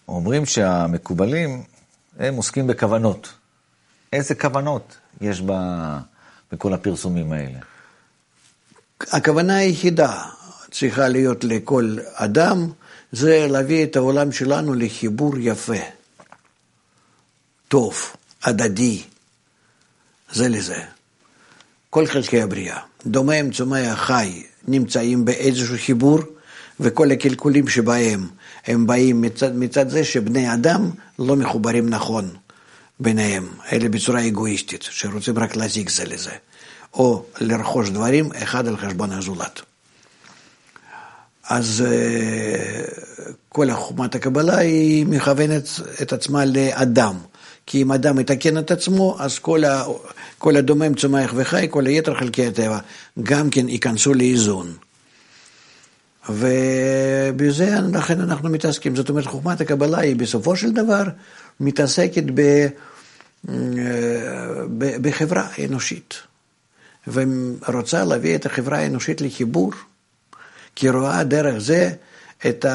אומרים 0.09 0.47
שהמקובלים, 0.47 1.63
הם 2.19 2.35
עוסקים 2.35 2.67
בכוונות. 2.67 3.33
איזה 4.13 4.35
כוונות? 4.35 4.97
יש 5.21 5.41
בה, 5.41 5.99
בכל 6.53 6.73
הפרסומים 6.75 7.33
האלה? 7.33 7.59
הכוונה 9.00 9.57
היחידה 9.57 10.23
צריכה 10.71 11.09
להיות 11.09 11.45
לכל 11.45 11.97
אדם, 12.15 12.71
זה 13.12 13.47
להביא 13.50 13.85
את 13.85 13.97
העולם 13.97 14.33
שלנו 14.33 14.75
לחיבור 14.75 15.38
יפה, 15.38 15.83
טוב, 17.69 17.95
הדדי, 18.45 19.03
זה 20.33 20.49
לזה. 20.49 20.83
כל 21.91 22.07
חלקי 22.07 22.43
הבריאה, 22.43 22.81
דומם, 23.07 23.50
צומח, 23.50 23.99
חי, 23.99 24.43
נמצאים 24.69 25.25
באיזשהו 25.25 25.77
חיבור, 25.79 26.19
וכל 26.81 27.11
הקלקולים 27.11 27.69
שבהם 27.69 28.29
הם 28.67 28.87
באים 28.87 29.21
מצד, 29.21 29.57
מצד 29.57 29.88
זה 29.88 30.05
שבני 30.05 30.55
אדם 30.55 30.91
לא 31.19 31.37
מחוברים 31.37 31.88
נכון. 31.88 32.37
ביניהם, 33.00 33.49
אלה 33.73 33.88
בצורה 33.88 34.26
אגואיסטית, 34.26 34.83
שרוצים 34.83 35.38
רק 35.38 35.57
להזיק 35.57 35.90
זה 35.90 36.05
לזה, 36.05 36.33
או 36.95 37.25
לרכוש 37.40 37.90
דברים 37.90 38.31
אחד 38.43 38.69
על 38.69 38.76
חשבון 38.76 39.12
הזולת. 39.12 39.61
אז 41.49 41.85
אה, 41.87 42.85
כל 43.49 43.73
חוכמת 43.73 44.14
הקבלה 44.14 44.59
היא 44.59 45.07
מכוונת 45.07 45.69
את 46.02 46.12
עצמה 46.12 46.45
לאדם. 46.45 47.14
כי 47.67 47.83
אם 47.83 47.93
אדם 47.93 48.19
יתקן 48.19 48.59
את 48.59 48.71
עצמו, 48.71 49.17
אז 49.19 49.38
כל, 49.38 49.64
ה, 49.64 49.85
כל 50.38 50.57
הדומם, 50.57 50.95
צומח 50.95 51.33
וחי, 51.37 51.67
כל 51.71 51.87
היתר 51.87 52.14
חלקי 52.14 52.47
הטבע, 52.47 52.78
גם 53.23 53.50
כן 53.50 53.69
ייכנסו 53.69 54.14
לאיזון. 54.14 54.75
ובזה 56.29 57.77
לכן 57.93 58.21
אנחנו 58.21 58.49
מתעסקים. 58.49 58.97
זאת 58.97 59.09
אומרת, 59.09 59.27
חוכמת 59.27 59.61
הקבלה 59.61 59.99
היא 59.99 60.17
בסופו 60.17 60.57
של 60.57 60.73
דבר 60.73 61.03
מתעסקת 61.61 62.25
ב... 62.35 62.67
בחברה 64.79 65.49
אנושית, 65.65 66.15
ורוצה 67.07 68.05
להביא 68.05 68.37
את 68.37 68.47
החברה 68.47 68.79
האנושית 68.79 69.21
לחיבור, 69.21 69.73
כי 70.75 70.89
רואה 70.89 71.25
דרך 71.25 71.59
זה 71.59 71.91
את 72.47 72.67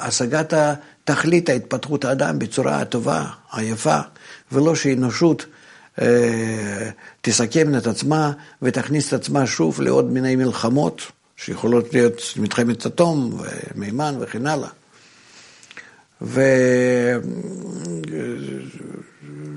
השגת 0.00 0.54
תכלית 1.04 1.48
ההתפתחות 1.48 2.04
האדם 2.04 2.38
בצורה 2.38 2.80
הטובה, 2.80 3.24
היפה, 3.52 3.98
ולא 4.52 4.74
שאנושות 4.74 5.46
אה, 6.00 6.90
תסכם 7.20 7.74
את 7.74 7.86
עצמה 7.86 8.32
ותכניס 8.62 9.08
את 9.08 9.12
עצמה 9.12 9.46
שוב 9.46 9.80
לעוד 9.80 10.12
מיני 10.12 10.36
מלחמות, 10.36 11.02
שיכולות 11.44 11.94
להיות 11.94 12.22
מלחמת 12.36 12.86
אטום 12.86 13.40
ומימן 13.74 14.14
וכן 14.20 14.46
הלאה. 14.46 14.68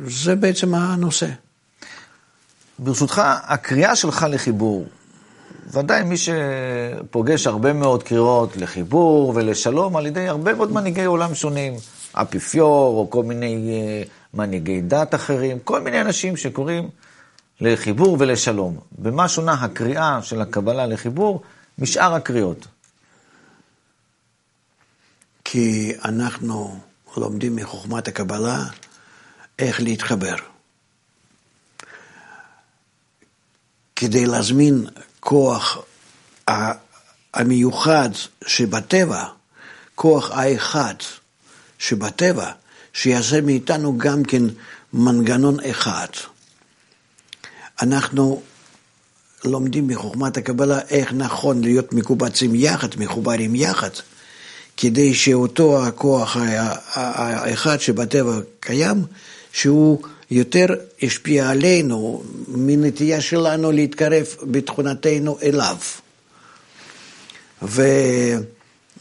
וזה 0.05 0.35
בעצם 0.39 0.75
הנושא. 0.75 1.27
ברשותך, 2.79 3.21
הקריאה 3.25 3.95
שלך 3.95 4.25
לחיבור, 4.29 4.85
ודאי 5.73 6.03
מי 6.03 6.15
שפוגש 6.17 7.47
הרבה 7.47 7.73
מאוד 7.73 8.03
קריאות 8.03 8.57
לחיבור 8.57 9.31
ולשלום 9.35 9.95
על 9.95 10.05
ידי 10.05 10.27
הרבה 10.27 10.53
מאוד 10.53 10.71
מנהיגי 10.71 11.03
עולם 11.03 11.35
שונים, 11.35 11.73
אפיפיור 12.13 12.97
או 12.97 13.09
כל 13.09 13.23
מיני 13.23 13.69
אה, 13.71 14.03
מנהיגי 14.33 14.81
דת 14.81 15.15
אחרים, 15.15 15.59
כל 15.59 15.81
מיני 15.81 16.01
אנשים 16.01 16.37
שקוראים 16.37 16.89
לחיבור 17.61 18.17
ולשלום. 18.19 18.77
במה 18.91 19.27
שונה 19.27 19.53
הקריאה 19.53 20.19
של 20.21 20.41
הקבלה 20.41 20.85
לחיבור 20.85 21.41
משאר 21.77 22.13
הקריאות? 22.13 22.67
כי 25.45 25.93
אנחנו 26.05 26.79
לומדים 27.17 27.55
מחוכמת 27.55 28.07
הקבלה 28.07 28.65
איך 29.59 29.81
להתחבר. 29.81 30.35
כדי 33.95 34.25
להזמין 34.25 34.85
כוח 35.19 35.77
המיוחד 37.33 38.09
שבטבע, 38.47 39.25
כוח 39.95 40.31
האחד 40.31 40.95
שבטבע, 41.79 42.51
שיעשה 42.93 43.41
מאיתנו 43.41 43.97
גם 43.97 44.23
כן 44.23 44.43
מנגנון 44.93 45.57
אחד. 45.59 46.07
אנחנו 47.81 48.41
לומדים 49.45 49.87
מחוכמת 49.87 50.37
הקבלה 50.37 50.79
איך 50.89 51.13
נכון 51.13 51.63
להיות 51.63 51.93
מקובצים 51.93 52.55
יחד, 52.55 52.87
מחוברים 52.97 53.55
יחד, 53.55 53.89
כדי 54.77 55.13
שאותו 55.13 55.85
הכוח 55.85 56.37
האחד 56.93 57.79
שבטבע 57.79 58.39
קיים, 58.59 59.03
שהוא 59.51 60.01
יותר 60.31 60.65
השפיע 61.03 61.49
עלינו 61.49 62.23
מנטייה 62.47 63.21
שלנו 63.21 63.71
להתקרב 63.71 64.25
בתכונתנו 64.43 65.37
אליו. 65.43 65.77
ו, 67.61 67.81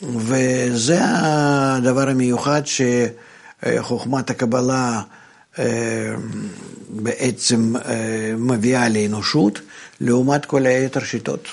וזה 0.03 0.99
הדבר 1.03 2.09
המיוחד 2.09 2.63
שחוכמת 2.65 4.31
הקבלה 4.31 5.03
אה, 5.59 6.15
בעצם 6.89 7.77
אה, 7.77 8.35
מביאה 8.39 8.89
לאנושות, 8.89 9.61
לעומת 10.03 10.45
כל 10.45 10.67
היתר 10.67 11.05
שיטות, 11.05 11.49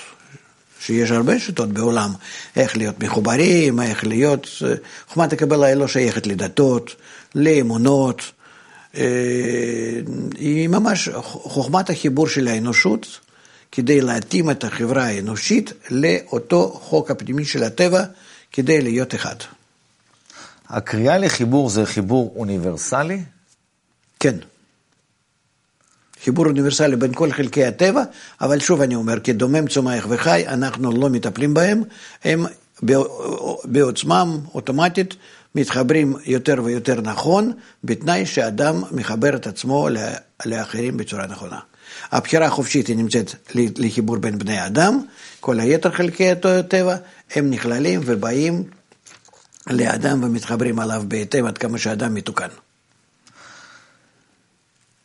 שיש 0.79 1.11
הרבה 1.11 1.39
שיטות 1.39 1.69
בעולם, 1.69 2.13
איך 2.55 2.77
להיות 2.77 3.03
מחוברים, 3.03 3.79
איך 3.79 4.03
להיות... 4.03 4.47
חוכמת 5.07 5.33
הקבלה 5.33 5.67
היא 5.67 5.75
לא 5.75 5.87
שייכת 5.87 6.27
לדתות, 6.27 6.95
לאמונות, 7.35 8.21
אה, 8.97 9.03
היא 10.37 10.67
ממש 10.67 11.09
חוכמת 11.23 11.89
החיבור 11.89 12.27
של 12.27 12.47
האנושות, 12.47 13.19
כדי 13.71 14.01
להתאים 14.01 14.51
את 14.51 14.63
החברה 14.63 15.03
האנושית 15.03 15.73
לאותו 15.89 16.79
חוק 16.83 17.11
הפנימי 17.11 17.45
של 17.45 17.63
הטבע, 17.63 18.03
כדי 18.51 18.81
להיות 18.81 19.15
אחד. 19.15 19.35
הקריאה 20.69 21.17
לחיבור 21.17 21.69
זה 21.69 21.85
חיבור 21.85 22.33
אוניברסלי? 22.35 23.23
כן. 24.19 24.35
חיבור 26.23 26.45
אוניברסלי 26.45 26.95
בין 26.95 27.13
כל 27.13 27.31
חלקי 27.31 27.65
הטבע, 27.65 28.03
אבל 28.41 28.59
שוב 28.59 28.81
אני 28.81 28.95
אומר, 28.95 29.19
כדומם 29.19 29.67
צומח 29.67 30.05
וחי, 30.09 30.43
אנחנו 30.47 30.91
לא 30.91 31.09
מטפלים 31.09 31.53
בהם, 31.53 31.83
הם 32.23 32.45
בעוצמם 33.63 34.37
אוטומטית 34.53 35.15
מתחברים 35.55 36.13
יותר 36.25 36.55
ויותר 36.63 37.01
נכון, 37.01 37.51
בתנאי 37.83 38.25
שאדם 38.25 38.83
מחבר 38.91 39.35
את 39.35 39.47
עצמו 39.47 39.87
לאחרים 40.45 40.97
בצורה 40.97 41.27
נכונה. 41.27 41.59
הבחירה 42.11 42.45
החופשית 42.45 42.87
היא 42.87 42.95
נמצאת 42.97 43.35
לחיבור 43.55 44.17
בין 44.17 44.39
בני 44.39 44.65
אדם, 44.65 45.01
כל 45.39 45.59
היתר 45.59 45.91
חלקי 45.91 46.31
הטבע 46.31 46.95
הם 47.35 47.49
נכללים 47.49 48.01
ובאים 48.05 48.63
לאדם 49.69 50.23
ומתחברים 50.23 50.79
עליו 50.79 51.03
בהתאם 51.07 51.45
עד 51.45 51.57
כמה 51.57 51.77
שאדם 51.77 52.13
מתוקן. 52.13 52.47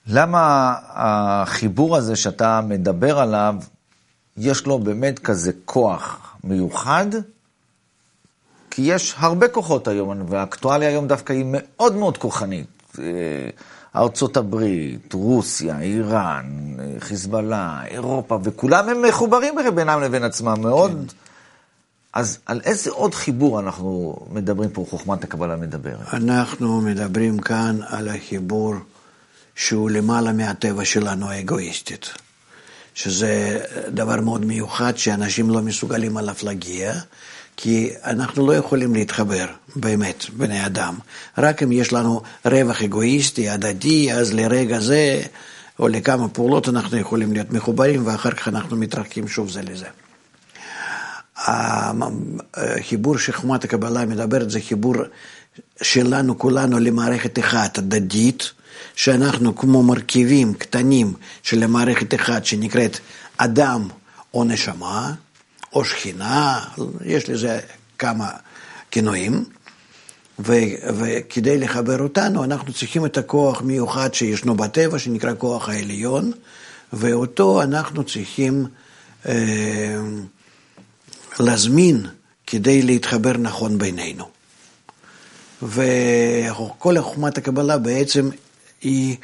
למה 0.07 0.75
החיבור 0.89 1.97
הזה 1.97 2.17
שאתה 2.17 2.61
מדבר 2.61 3.19
עליו, 3.19 3.55
יש 4.37 4.67
לו 4.67 4.79
באמת 4.79 5.19
כזה 5.19 5.53
כוח 5.65 6.35
מיוחד? 6.45 7.07
כי 8.71 8.83
יש 8.83 9.15
הרבה 9.19 9.49
כוחות 9.49 9.89
היום, 9.89 10.23
והאקטואליה 10.29 10.89
היום 10.89 11.07
דווקא 11.07 11.33
היא 11.33 11.45
מאוד 11.49 11.95
מאוד 11.95 12.19
כוחנית. 12.19 12.67
אה, 12.99 13.05
ארצות 13.97 14.37
הברית, 14.37 15.13
רוסיה, 15.13 15.81
איראן, 15.81 16.45
חיזבאללה, 16.99 17.81
אירופה, 17.87 18.39
וכולם 18.43 18.89
הם 18.89 19.03
מחוברים 19.03 19.55
בינם 19.75 20.01
לבין 20.01 20.25
עצמם 20.25 20.61
מאוד. 20.61 20.91
כן. 20.91 21.17
אז 22.13 22.39
על 22.47 22.61
איזה 22.65 22.91
עוד 22.91 23.15
חיבור 23.15 23.61
אנחנו 23.61 24.17
מדברים 24.31 24.71
פה, 24.71 24.87
חוכמת 24.91 25.25
הקבלה 25.25 25.57
מדברת? 25.57 26.15
אנחנו 26.15 26.81
מדברים 26.81 27.39
כאן 27.39 27.79
על 27.89 28.09
החיבור 28.09 28.75
שהוא 29.57 29.91
למעלה 29.91 30.33
מהטבע 30.33 30.85
שלנו 30.85 31.31
האגואיסטית, 31.31 32.11
שזה 32.95 33.61
דבר 33.89 34.21
מאוד 34.21 34.45
מיוחד 34.45 34.99
שאנשים 34.99 35.51
לא 35.51 35.63
מסוגלים 35.63 36.17
עליו 36.17 36.35
להגיע, 36.43 36.93
כי 37.57 37.91
אנחנו 38.05 38.47
לא 38.47 38.53
יכולים 38.53 38.95
להתחבר, 38.95 39.47
באמת, 39.77 40.25
בני 40.37 40.67
אדם. 40.67 40.95
רק 41.39 41.63
אם 41.63 41.73
יש 41.73 41.93
לנו 41.93 42.23
רווח 42.45 42.83
אגואיסטי, 42.83 43.49
הדדי, 43.49 44.13
אז 44.13 44.33
לרגע 44.33 44.81
זה, 44.81 45.23
או 45.79 45.89
לכמה 45.89 46.29
פעולות 46.29 46.69
אנחנו 46.69 46.99
יכולים 46.99 47.33
להיות 47.33 47.51
מחוברים, 47.51 48.07
ואחר 48.07 48.31
כך 48.31 48.49
אנחנו 48.49 48.77
מתרחקים 48.77 49.29
שוב 49.29 49.51
זה 49.51 49.63
לזה. 49.63 49.87
החיבור 52.55 53.19
שחומת 53.19 53.65
הקבלה 53.65 54.07
מדברת 54.07 54.51
זה 54.51 54.61
חיבור 54.61 54.95
שלנו 55.83 56.39
כולנו 56.39 56.79
למערכת 56.79 57.39
אחת 57.39 57.79
הדדית, 57.79 58.53
שאנחנו 58.95 59.57
כמו 59.57 59.83
מרכיבים 59.83 60.55
קטנים 60.55 61.13
של 61.43 61.67
מערכת 61.67 62.15
אחת 62.15 62.45
שנקראת 62.45 62.99
אדם 63.37 63.89
או 64.35 64.45
נשמה, 64.45 65.13
או 65.73 65.85
שכינה, 65.85 66.61
יש 67.05 67.29
לזה 67.29 67.61
כמה 67.99 68.29
כינויים, 68.91 69.45
וכדי 70.39 71.59
לחבר 71.59 72.03
אותנו 72.03 72.45
אנחנו 72.45 72.73
צריכים 72.73 73.07
את 73.07 73.19
הכוח 73.19 73.63
מיוחד 73.63 74.15
שישנו 74.15 74.55
בטבע, 74.55 74.99
שנקרא 74.99 75.33
כוח 75.39 75.69
העליון, 75.69 76.33
ואותו 76.93 77.63
אנחנו 77.63 78.05
צריכים 78.05 78.67
אה, 79.29 79.99
להזמין 81.41 82.07
כדי 82.47 82.83
להתחבר 82.83 83.33
נכון 83.33 83.79
בינינו. 83.79 84.25
וכל 85.63 87.01
חוכמת 87.01 87.39
הקבלה 87.39 87.79
בעצם 87.79 88.31
היא 88.85 89.17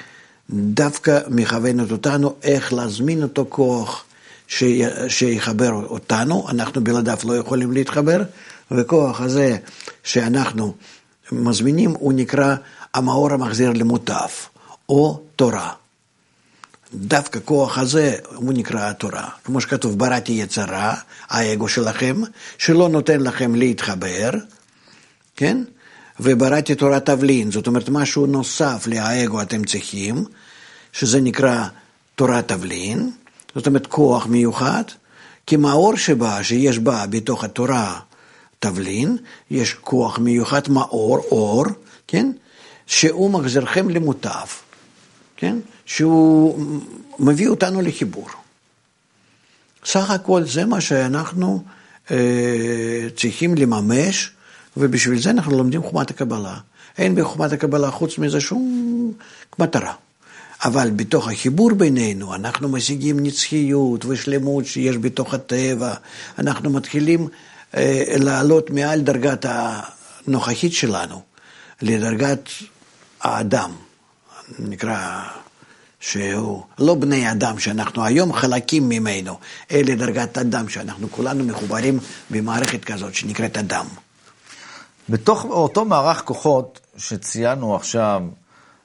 דווקא 0.50 1.20
מכוונת 1.28 1.90
אותנו 1.90 2.34
איך 2.42 2.72
להזמין 2.72 3.22
אותו 3.22 3.46
כוח 3.48 4.04
שיחבר 5.08 5.72
אותנו, 5.72 6.46
אנחנו 6.48 6.84
בלעדיו 6.84 7.18
לא 7.24 7.36
יכולים 7.36 7.72
להתחבר, 7.72 8.22
וכוח 8.70 9.20
הזה 9.20 9.56
שאנחנו 10.04 10.74
מזמינים 11.32 11.90
הוא 11.90 12.12
נקרא 12.12 12.54
המאור 12.94 13.32
המחזיר 13.32 13.72
למוטף, 13.72 14.48
או 14.88 15.20
תורה. 15.36 15.72
דווקא 16.94 17.40
כוח 17.44 17.78
הזה 17.78 18.16
הוא 18.34 18.52
נקרא 18.52 18.90
התורה. 18.90 19.28
כמו 19.44 19.60
שכתוב, 19.60 19.98
בראתי 19.98 20.32
יצרה, 20.32 20.94
האגו 21.28 21.68
שלכם, 21.68 22.20
שלא 22.58 22.88
נותן 22.88 23.20
לכם 23.20 23.54
להתחבר, 23.54 24.30
כן? 25.36 25.62
ובראתי 26.22 26.74
תורת 26.74 27.06
תבלין, 27.06 27.50
זאת 27.50 27.66
אומרת 27.66 27.88
משהו 27.88 28.26
נוסף 28.26 28.86
לאגו 28.86 29.42
אתם 29.42 29.64
צריכים, 29.64 30.24
שזה 30.92 31.20
נקרא 31.20 31.66
תורת 32.14 32.48
תבלין, 32.48 33.10
זאת 33.54 33.66
אומרת 33.66 33.86
כוח 33.86 34.26
מיוחד, 34.26 34.82
כי 35.46 35.56
מאור 35.56 35.96
שבה, 35.96 36.44
שיש 36.44 36.78
בה 36.78 37.06
בתוך 37.06 37.44
התורה 37.44 38.00
תבלין, 38.58 39.16
יש 39.50 39.74
כוח 39.74 40.18
מיוחד, 40.18 40.60
מאור, 40.68 41.18
אור, 41.18 41.64
כן? 42.06 42.30
שהוא 42.86 43.30
מחזירכם 43.30 43.88
למוטב, 43.88 44.46
כן? 45.36 45.56
שהוא 45.86 46.64
מביא 47.18 47.48
אותנו 47.48 47.80
לחיבור. 47.80 48.28
סך 49.84 50.10
הכל 50.10 50.44
זה 50.44 50.64
מה 50.64 50.80
שאנחנו 50.80 51.62
אה, 52.10 53.06
צריכים 53.16 53.54
לממש, 53.54 54.30
ובשביל 54.76 55.20
זה 55.20 55.30
אנחנו 55.30 55.56
לומדים 55.56 55.82
חומת 55.82 56.10
הקבלה. 56.10 56.56
אין 56.98 57.14
בחומת 57.14 57.52
הקבלה 57.52 57.90
חוץ 57.90 58.18
מזה 58.18 58.40
שום 58.40 59.12
מטרה. 59.58 59.92
אבל 60.64 60.90
בתוך 60.90 61.28
החיבור 61.28 61.72
בינינו 61.72 62.34
אנחנו 62.34 62.68
משיגים 62.68 63.20
נצחיות 63.20 64.04
ושלמות 64.04 64.66
שיש 64.66 64.96
בתוך 64.96 65.34
הטבע, 65.34 65.94
אנחנו 66.38 66.70
מתחילים 66.70 67.28
אה, 67.76 68.04
לעלות 68.16 68.70
מעל 68.70 69.00
דרגת 69.00 69.46
הנוכחית 69.48 70.72
שלנו 70.72 71.22
לדרגת 71.82 72.48
האדם, 73.20 73.70
נקרא 74.58 75.22
שהוא 76.00 76.62
לא 76.78 76.94
בני 76.94 77.30
אדם 77.30 77.58
שאנחנו 77.58 78.04
היום 78.04 78.32
חלקים 78.32 78.88
ממנו, 78.88 79.38
אלא 79.70 79.94
דרגת 79.94 80.38
אדם 80.38 80.68
שאנחנו 80.68 81.10
כולנו 81.10 81.44
מחוברים 81.44 81.98
במערכת 82.30 82.84
כזאת 82.84 83.14
שנקראת 83.14 83.58
אדם. 83.58 83.86
בתוך 85.10 85.44
אותו 85.44 85.84
מערך 85.84 86.22
כוחות 86.24 86.80
שציינו 86.96 87.74
עכשיו, 87.74 88.22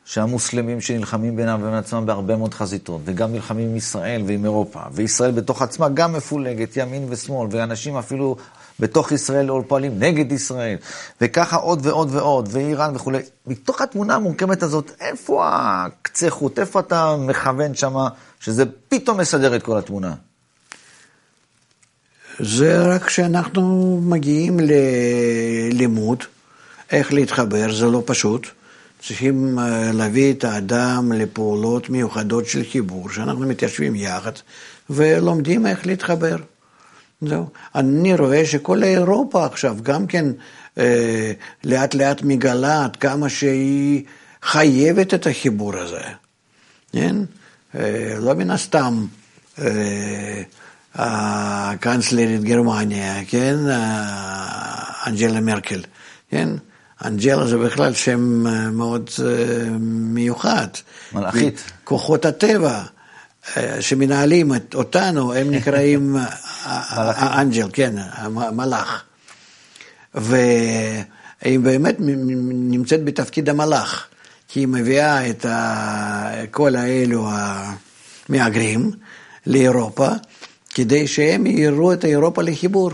שהמוסלמים 0.05 0.81
שנלחמים 0.81 1.35
בינם 1.35 1.59
ובין 1.61 1.73
עצמם 1.73 2.05
בהרבה 2.05 2.35
מאוד 2.35 2.53
חזיתות, 2.53 3.01
וגם 3.05 3.33
נלחמים 3.33 3.69
עם 3.69 3.75
ישראל 3.75 4.23
ועם 4.27 4.45
אירופה, 4.45 4.79
וישראל 4.91 5.31
בתוך 5.31 5.61
עצמה 5.61 5.89
גם 5.89 6.13
מפולגת, 6.13 6.77
ימין 6.77 7.05
ושמאל, 7.09 7.47
ואנשים 7.51 7.97
אפילו 7.97 8.35
בתוך 8.79 9.11
ישראל 9.11 9.45
לא 9.45 9.63
פועלים 9.67 9.99
נגד 9.99 10.31
ישראל, 10.31 10.77
וככה 11.21 11.55
עוד 11.55 11.85
ועוד 11.85 12.15
ועוד, 12.15 12.49
ואיראן 12.51 12.95
וכולי. 12.95 13.19
מתוך 13.47 13.81
התמונה 13.81 14.15
המורכבת 14.15 14.63
הזאת, 14.63 14.91
איפה 14.99 15.47
הקצה 15.47 16.29
חוט, 16.29 16.59
איפה 16.59 16.79
אתה 16.79 17.15
מכוון 17.19 17.75
שמה, 17.75 18.09
שזה 18.39 18.63
פתאום 18.89 19.19
מסדר 19.19 19.55
את 19.55 19.63
כל 19.63 19.77
התמונה? 19.77 20.13
זה 22.39 22.81
רק 22.81 23.03
כשאנחנו 23.03 23.99
מגיעים 24.03 24.59
ללימוד, 24.59 26.23
איך 26.91 27.13
להתחבר, 27.13 27.73
זה 27.73 27.85
לא 27.85 28.03
פשוט. 28.05 28.47
צריכים 29.01 29.59
אה, 29.59 29.91
להביא 29.93 30.33
את 30.33 30.43
האדם 30.43 31.11
לפעולות 31.11 31.89
מיוחדות 31.89 32.47
של 32.47 32.63
חיבור, 32.71 33.09
שאנחנו 33.09 33.47
מתיישבים 33.47 33.95
יחד 33.95 34.31
ולומדים 34.89 35.67
איך 35.67 35.87
להתחבר. 35.87 36.35
זהו. 37.21 37.47
אני 37.75 38.15
רואה 38.15 38.45
שכל 38.45 38.83
אירופה 38.83 39.45
עכשיו 39.45 39.77
גם 39.83 40.07
כן 40.07 40.25
אה, 40.77 41.31
לאט 41.63 41.93
לאט 41.93 42.21
מגלה 42.21 42.83
עד 42.83 42.95
כמה 42.95 43.29
שהיא 43.29 44.03
חייבת 44.41 45.13
את 45.13 45.27
החיבור 45.27 45.77
הזה, 45.77 46.01
כן? 46.91 47.15
אה, 47.75 48.15
לא 48.19 48.33
מן 48.33 48.51
הסתם 48.51 49.05
אה, 49.59 50.41
הקנצלרית 50.95 52.43
גרמניה, 52.43 53.25
כן? 53.27 53.55
אה, 53.69 55.07
אנג'לה 55.07 55.41
מרקל, 55.41 55.81
כן? 56.31 56.49
אנג'לה 57.05 57.47
זה 57.47 57.57
בכלל 57.57 57.93
שם 57.93 58.47
אה, 58.47 58.69
מאוד 58.69 59.09
אה, 59.25 59.69
מיוחד. 59.89 60.67
מלאכית. 61.13 61.63
כוחות 61.83 62.25
הטבע. 62.25 62.83
שמנהלים 63.79 64.51
אותנו, 64.73 65.33
הם 65.33 65.51
נקראים 65.55 66.15
אנג'ל, 67.21 67.67
כן, 67.73 67.95
מלאך. 68.51 69.03
והיא 70.15 71.59
באמת 71.59 71.95
נמצאת 71.99 73.03
בתפקיד 73.03 73.49
המלאך, 73.49 74.07
כי 74.47 74.59
היא 74.59 74.67
מביאה 74.67 75.29
את 75.29 75.45
כל 76.51 76.75
האלו 76.75 77.29
המהגרים 78.29 78.91
לאירופה, 79.47 80.09
כדי 80.75 81.07
שהם 81.07 81.45
יראו 81.45 81.93
את 81.93 82.05
אירופה 82.05 82.41
לחיבור. 82.43 82.91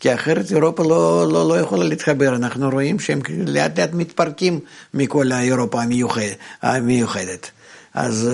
כי 0.00 0.14
אחרת 0.14 0.52
אירופה 0.52 0.82
לא, 0.82 1.26
לא, 1.32 1.48
לא 1.48 1.60
יכולה 1.60 1.84
להתחבר, 1.84 2.36
אנחנו 2.36 2.70
רואים 2.70 2.98
שהם 2.98 3.20
לאט 3.46 3.78
לאט 3.78 3.90
מתפרקים 3.92 4.60
מכל 4.94 5.32
האירופה 5.32 5.82
המיוחד, 5.82 6.20
המיוחדת. 6.62 7.50
אז 7.94 8.30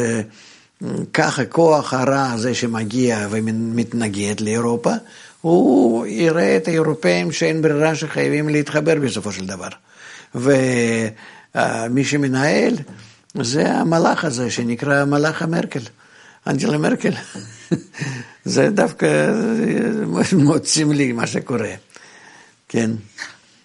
ככה 1.13 1.45
כוח 1.45 1.95
הרע 1.95 2.31
הזה 2.33 2.55
שמגיע 2.55 3.29
ומתנגד 3.31 4.41
לאירופה, 4.41 4.93
הוא 5.41 6.07
יראה 6.07 6.57
את 6.57 6.69
האירופאים 6.69 7.33
שאין 7.33 7.63
ברירה 7.63 7.95
שחייבים 7.95 8.49
להתחבר 8.49 8.95
בסופו 8.95 9.33
של 9.33 9.47
דבר. 9.47 9.69
ומי 10.35 12.05
שמנהל 12.05 12.75
זה 13.41 13.73
המלאך 13.73 14.25
הזה 14.25 14.51
שנקרא 14.51 15.05
מלאך 15.05 15.43
המרקל, 15.43 15.81
אנג'לה 16.47 16.79
מרקל. 16.79 17.13
זה 18.45 18.71
דווקא 18.71 19.33
מאוד 20.45 20.65
סמלי 20.65 21.13
מה 21.13 21.27
שקורה, 21.27 21.75
כן. 22.69 22.91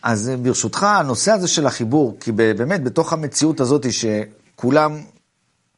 אז 0.03 0.31
ברשותך, 0.41 0.83
הנושא 0.83 1.31
הזה 1.31 1.47
של 1.47 1.67
החיבור, 1.67 2.17
כי 2.19 2.31
באמת 2.31 2.83
בתוך 2.83 3.13
המציאות 3.13 3.59
הזאת 3.59 3.85
שכולם 3.91 5.01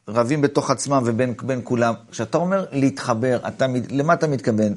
רבים 0.08 0.42
בתוך 0.42 0.70
עצמם 0.70 1.02
ובין 1.06 1.34
כולם. 1.64 1.94
כשאתה 2.10 2.38
אומר 2.38 2.64
להתחבר, 2.72 3.38
אתה, 3.48 3.66
למה 3.90 4.14
אתה 4.14 4.26
מתכוון? 4.26 4.74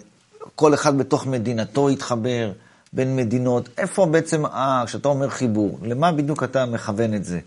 כל 0.56 0.74
אחד 0.74 0.98
בתוך 0.98 1.28
מדינתו 1.28 1.90
יתחבר, 1.90 2.52
בין 2.96 3.16
מדינות. 3.16 3.70
איפה 3.78 4.06
בעצם, 4.06 4.46
אה, 4.46 4.84
כשאתה 4.86 5.08
אומר 5.08 5.30
חיבור, 5.30 5.80
למה 5.82 6.12
בדיוק 6.12 6.44
אתה 6.44 6.66
מכוון 6.66 7.14
את 7.14 7.26
זה? 7.26 7.40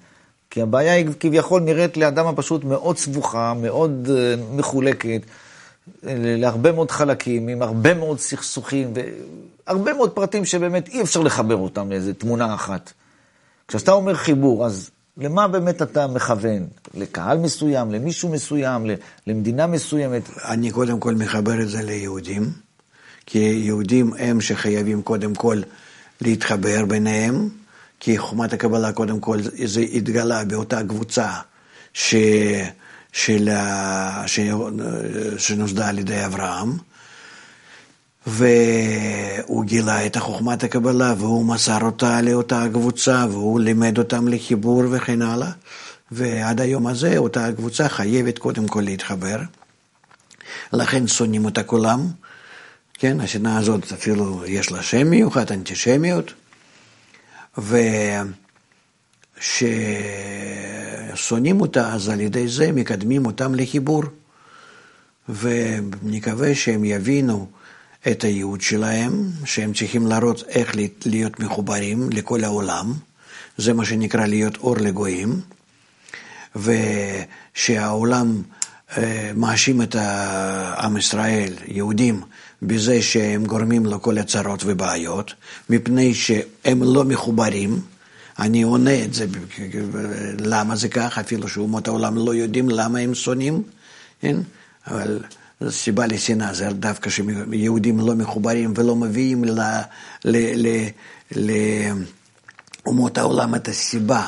כי 0.51 0.63
הבעיה 0.63 0.93
היא 0.93 1.07
כביכול 1.21 1.63
נראית 1.63 1.97
לאדם 1.97 2.27
הפשוט 2.27 2.65
מאוד 2.65 2.99
סבוכה, 2.99 3.55
מאוד 3.55 4.09
uh, 4.09 4.57
מחולקת, 4.57 5.21
להרבה 6.03 6.73
מאוד 6.73 6.91
חלקים, 6.91 7.49
עם 7.49 7.63
הרבה 7.63 7.95
מאוד 7.95 8.21
סכסוכים, 8.21 8.93
והרבה 9.67 9.93
מאוד 9.93 10.11
פרטים 10.11 10.45
שבאמת 10.45 10.89
אי 10.89 11.03
אפשר 11.03 11.21
לחבר 11.21 11.57
אותם 11.57 11.91
לאיזו 11.91 12.13
תמונה 12.13 12.55
אחת. 12.55 12.93
כשאתה 13.69 13.93
אומר 13.93 14.15
חיבור, 14.15 14.67
אז 14.67 14.91
למה 15.17 15.49
באמת 15.49 15.83
אתה 15.83 16.07
מכוון? 16.07 16.67
לקהל 16.95 17.39
מסוים, 17.39 17.93
למישהו 17.93 18.29
מסוים, 18.29 18.87
למדינה 19.27 19.67
מסוימת? 19.67 20.23
אני 20.45 20.71
קודם 20.71 21.01
כל 21.01 21.15
מחבר 21.15 21.63
את 21.63 21.69
זה 21.69 21.83
ליהודים, 21.83 22.51
כי 23.27 23.39
יהודים 23.39 24.13
הם 24.19 24.41
שחייבים 24.41 25.03
קודם 25.03 25.35
כל 25.35 25.63
להתחבר 26.21 26.85
ביניהם, 26.85 27.49
כי 28.01 28.19
חומת 28.19 28.53
הקבלה 28.53 28.93
קודם 28.93 29.21
כל 29.21 29.39
זה 29.65 29.81
התגלה 29.81 30.45
באותה 30.45 30.81
קבוצה 30.89 31.33
ש... 31.93 32.15
של... 33.13 33.49
ש... 34.27 34.41
שנוסדה 35.39 35.89
על 35.89 35.99
ידי 35.99 36.25
אברהם. 36.27 36.77
והוא 38.27 39.65
גילה 39.65 40.07
את 40.07 40.17
חוכמת 40.17 40.65
הקבלה 40.65 41.15
והוא 41.19 41.45
מסר 41.45 41.79
אותה 41.83 42.23
לאותה 42.23 42.65
קבוצה 42.73 43.27
והוא 43.31 43.61
לימד 43.61 43.99
אותם 43.99 44.29
לחיבור 44.29 44.83
וכן 44.91 45.23
הלאה. 45.23 45.51
ועד 46.13 46.61
היום 46.61 46.87
הזה 46.87 47.19
אותה 47.19 47.49
קבוצה 47.57 47.89
חייבת 47.89 48.39
קודם 48.39 48.69
כל 48.69 48.81
להתחבר. 48.81 49.39
לכן 50.73 51.07
שונאים 51.07 51.45
אותה 51.45 51.63
כולם. 51.63 52.07
כן, 52.95 53.21
השנה 53.21 53.59
הזאת 53.59 53.93
אפילו 53.93 54.43
יש 54.47 54.73
לה 54.73 54.83
שם 54.83 55.07
מיוחד, 55.07 55.53
אנטישמיות. 55.53 56.33
וכששונאים 59.39 61.61
אותה, 61.61 61.95
אז 61.95 62.09
על 62.09 62.21
ידי 62.21 62.49
זה 62.49 62.73
מקדמים 62.73 63.27
אותם 63.27 63.55
לחיבור. 63.55 64.03
ונקווה 65.29 66.55
שהם 66.55 66.85
יבינו 66.85 67.49
את 68.11 68.25
הייעוד 68.25 68.61
שלהם, 68.61 69.31
שהם 69.45 69.73
צריכים 69.73 70.07
להראות 70.07 70.45
איך 70.49 70.77
להיות 71.07 71.41
מחוברים 71.41 72.11
לכל 72.11 72.45
העולם, 72.45 72.93
זה 73.57 73.73
מה 73.73 73.85
שנקרא 73.85 74.27
להיות 74.27 74.57
אור 74.57 74.77
לגויים, 74.77 75.41
ושהעולם 76.57 78.43
אה, 78.97 79.31
מאשים 79.37 79.83
את 79.83 79.97
עם 80.79 80.97
ישראל, 80.97 81.55
יהודים, 81.67 82.23
בזה 82.63 83.03
שהם 83.03 83.45
גורמים 83.45 83.87
לכל 83.87 84.19
הצרות 84.19 84.63
ובעיות, 84.67 85.35
מפני 85.71 86.15
שהם 86.15 86.83
לא 86.83 87.05
מחוברים. 87.05 87.81
אני 88.39 88.63
עונה 88.63 89.05
את 89.05 89.15
זה, 89.15 89.27
למה 90.39 90.77
זה 90.77 90.89
כך, 90.89 91.19
אפילו 91.19 91.49
שאומות 91.49 91.89
העולם 91.89 92.17
לא 92.17 92.35
יודעים 92.35 92.69
למה 92.69 92.99
הם 92.99 93.15
שונאים, 93.15 93.63
כן? 94.21 94.37
אבל 94.87 95.21
סיבה 95.69 96.07
לשנאה, 96.07 96.55
זה 96.55 96.69
דווקא 96.71 97.11
שיהודים 97.11 98.01
לא 98.01 98.15
מחוברים 98.15 98.73
ולא 98.77 98.97
מביאים 98.97 99.45
לאומות 102.87 103.19
העולם 103.19 103.55
את 103.55 103.69
הסיבה 103.69 104.27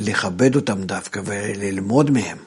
לכבד 0.00 0.56
אותם 0.56 0.82
דווקא 0.82 1.20
וללמוד 1.24 2.10
מהם, 2.10 2.38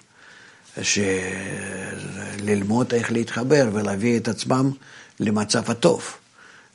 ללמוד 2.42 2.94
איך 2.94 3.12
להתחבר 3.12 3.70
ולהביא 3.74 4.18
את 4.18 4.28
עצמם 4.28 4.72
למצב 5.20 5.72
הטוב. 5.72 6.18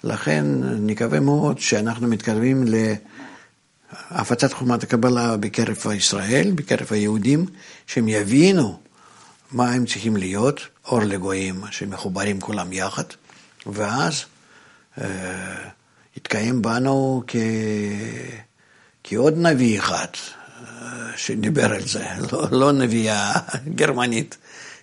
לכן 0.05 0.47
נקווה 0.63 1.21
מאוד 1.21 1.59
שאנחנו 1.59 2.09
מתקרבים 2.09 2.65
להפצת 4.11 4.53
חומת 4.53 4.83
הקבלה 4.83 5.37
בקרב 5.37 5.87
ישראל, 5.97 6.53
בקרב 6.55 6.87
היהודים, 6.91 7.47
שהם 7.87 8.09
יבינו 8.09 8.79
מה 9.53 9.73
הם 9.73 9.87
צריכים 9.87 10.17
להיות, 10.17 10.61
אור 10.85 11.01
לגויים 11.01 11.61
שמחוברים 11.71 12.41
כולם 12.41 12.73
יחד, 12.73 13.05
ואז 13.67 14.25
אה, 15.01 15.07
יתקיים 16.17 16.63
בנו 16.63 17.23
כ... 17.27 17.37
כעוד 19.05 19.35
נביא 19.37 19.79
אחד 19.79 20.07
שדיבר 21.17 21.73
על 21.73 21.87
זה, 21.87 22.05
לא, 22.33 22.49
לא 22.51 22.73
נביאה 22.73 23.33
גרמנית, 23.75 24.37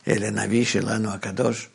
אלא 0.07 0.29
נביא 0.29 0.65
שלנו 0.65 1.09
הקדוש, 1.09 1.67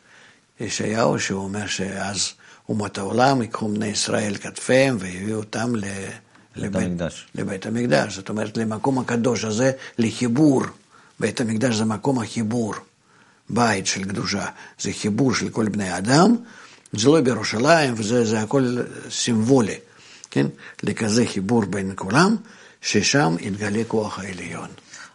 ישעיהו, 0.59 1.19
שהוא 1.19 1.43
אומר 1.43 1.67
שאז 1.67 2.33
אומות 2.69 2.97
העולם 2.97 3.41
ייקחו 3.41 3.67
בני 3.67 3.87
ישראל 3.87 4.37
כתפיהם 4.37 4.97
ויביאו 4.99 5.37
אותם 5.37 5.75
ל... 5.75 5.83
לבית 6.55 6.85
המקדש. 6.85 7.27
לבית 7.35 7.65
המקדש, 7.65 8.15
זאת 8.15 8.29
אומרת 8.29 8.57
למקום 8.57 8.99
הקדוש 8.99 9.43
הזה, 9.43 9.71
לחיבור. 9.97 10.63
בית 11.19 11.41
המקדש 11.41 11.75
זה 11.75 11.85
מקום 11.85 12.19
החיבור, 12.19 12.73
בית 13.49 13.87
של 13.87 14.03
קדושה, 14.03 14.45
זה 14.79 14.91
חיבור 14.93 15.33
של 15.33 15.49
כל 15.49 15.69
בני 15.69 15.97
אדם, 15.97 16.35
זה 16.93 17.07
לא 17.07 17.21
בירושלים, 17.21 17.93
וזה 17.97 18.25
זה 18.25 18.41
הכל 18.41 18.77
סימבולי, 19.09 19.77
כן? 20.31 20.47
לכזה 20.83 21.25
חיבור 21.25 21.65
בין 21.65 21.91
כולם, 21.95 22.35
ששם 22.81 23.35
יתגלה 23.39 23.83
כוח 23.87 24.19
העליון. 24.19 24.69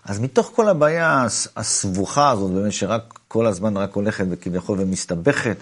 אז 0.05 0.21
מתוך 0.21 0.51
כל 0.55 0.69
הבעיה 0.69 1.23
הס- 1.23 1.49
הסבוכה 1.57 2.31
הזאת, 2.31 2.51
באמת 2.51 2.73
שרק 2.73 3.19
כל 3.29 3.47
הזמן 3.47 3.77
רק 3.77 3.95
הולכת 3.95 4.25
וכביכול 4.31 4.81
ומסתבכת, 4.81 5.57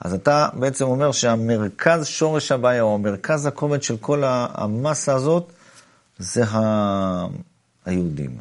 אז 0.00 0.14
אתה 0.14 0.48
בעצם 0.54 0.84
אומר 0.84 1.12
שהמרכז 1.12 2.06
שורש 2.06 2.52
הבעיה, 2.52 2.82
או 2.82 2.98
מרכז 2.98 3.46
הכובד 3.46 3.82
של 3.82 3.96
כל 3.96 4.22
המסה 4.26 5.14
הזאת, 5.14 5.52
זה 6.18 6.44
ה... 6.44 7.26
היהודים. 7.84 8.36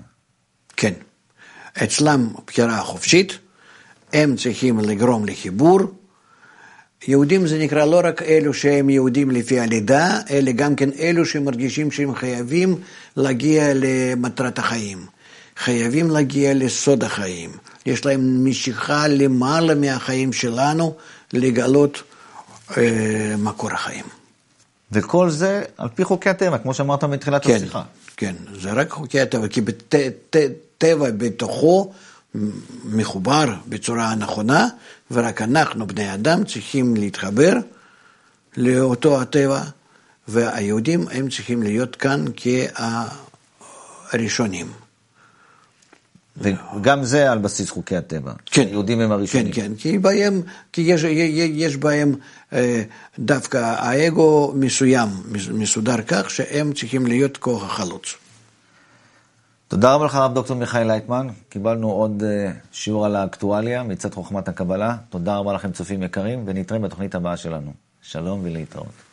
כן. 0.78 0.94
אצלם 1.84 2.30
בחירה 2.48 2.82
חופשית, 2.82 3.38
הם 4.14 4.36
צריכים 4.36 4.80
לגרום 4.80 5.26
לחיבור. 5.26 5.80
יהודים 7.08 7.48
זה 7.48 7.60
נקרא 7.60 7.86
לא 7.86 8.02
רק 8.04 8.22
אלו 8.22 8.54
שהם 8.54 8.90
יהודים 8.90 9.32
לפי 9.32 9.60
הלידה, 9.60 10.20
אלא 10.30 10.52
גם 10.52 10.76
כן 10.76 10.90
אלו 11.00 11.26
שמרגישים 11.26 11.92
שהם 11.92 12.16
חייבים 12.16 12.76
להגיע 13.18 13.72
למטרת 13.76 14.60
החיים. 14.60 15.06
חייבים 15.58 16.10
להגיע 16.10 16.54
לסוד 16.54 17.04
החיים. 17.04 17.50
יש 17.86 18.06
להם 18.06 18.46
משיכה 18.46 19.08
למעלה 19.08 19.76
מהחיים 19.76 20.34
שלנו 20.34 20.96
לגלות 21.34 22.04
אה, 22.78 23.36
מקור 23.38 23.72
החיים. 23.72 24.06
וכל 24.92 25.30
זה 25.30 25.64
על 25.78 25.88
פי 25.96 26.04
חוקי 26.04 26.30
הטבע, 26.30 26.58
כמו 26.58 26.74
שאמרת 26.74 27.04
מתחילת 27.04 27.44
כן, 27.44 27.56
השיחה. 27.56 27.82
כן, 28.18 28.36
זה 28.62 28.72
רק 28.72 28.90
חוקי 28.90 29.22
הטבע, 29.22 29.48
כי 29.48 29.62
טבע 30.78 31.12
בתוכו 31.12 31.92
מחובר 32.86 33.54
בצורה 33.68 34.12
הנכונה, 34.12 34.68
ורק 35.12 35.42
אנחנו, 35.42 35.88
בני 35.88 36.14
אדם, 36.14 36.44
צריכים 36.44 36.96
להתחבר 36.96 37.54
לאותו 38.58 39.22
הטבע, 39.22 39.62
והיהודים 40.28 41.06
הם 41.12 41.30
צריכים 41.30 41.64
להיות 41.64 41.96
כאן 41.96 42.26
כהראשונים. 44.12 44.72
וגם 46.38 47.04
זה 47.04 47.32
על 47.32 47.40
בסיס 47.40 47.70
חוקי 47.70 47.96
הטבע. 47.96 48.34
כן. 48.46 48.68
יהודים 48.70 49.00
הם 49.00 49.08
כן, 49.08 49.12
הראשונים. 49.12 49.54
כן, 49.54 49.76
כי, 49.78 49.98
בהם, 49.98 50.42
כי 50.72 50.82
יש, 50.82 51.04
יש 51.04 51.78
בהם 51.78 52.16
אה, 52.54 52.84
דווקא 53.20 53.58
האגו 53.58 54.54
מסוים, 54.56 55.10
מסודר 55.54 56.02
כך 56.08 56.30
שהם 56.30 56.74
צריכים 56.74 57.06
להיות 57.06 57.38
כוח 57.38 57.64
החלוץ. 57.64 58.16
תודה 59.74 59.94
רבה 59.94 60.06
לך, 60.06 60.16
הרב 60.16 60.34
דוקטור 60.34 60.58
מיכאל 60.58 60.88
לייטמן. 60.88 61.28
קיבלנו 61.50 61.92
עוד 61.92 62.24
אה, 62.24 62.52
שיעור 62.72 63.06
על 63.06 63.16
האקטואליה 63.16 63.84
מצד 63.84 64.14
חוכמת 64.14 64.48
הקבלה. 64.48 64.96
תודה 65.10 65.38
רבה 65.38 65.54
לכם, 65.54 65.72
צופים 65.72 66.04
יקרים, 66.04 66.44
ונתראה 66.46 66.80
בתוכנית 66.80 67.16
הבאה 67.16 67.38
שלנו. 67.38 67.72
שלום 68.02 68.40
ולהתראות. 68.44 69.13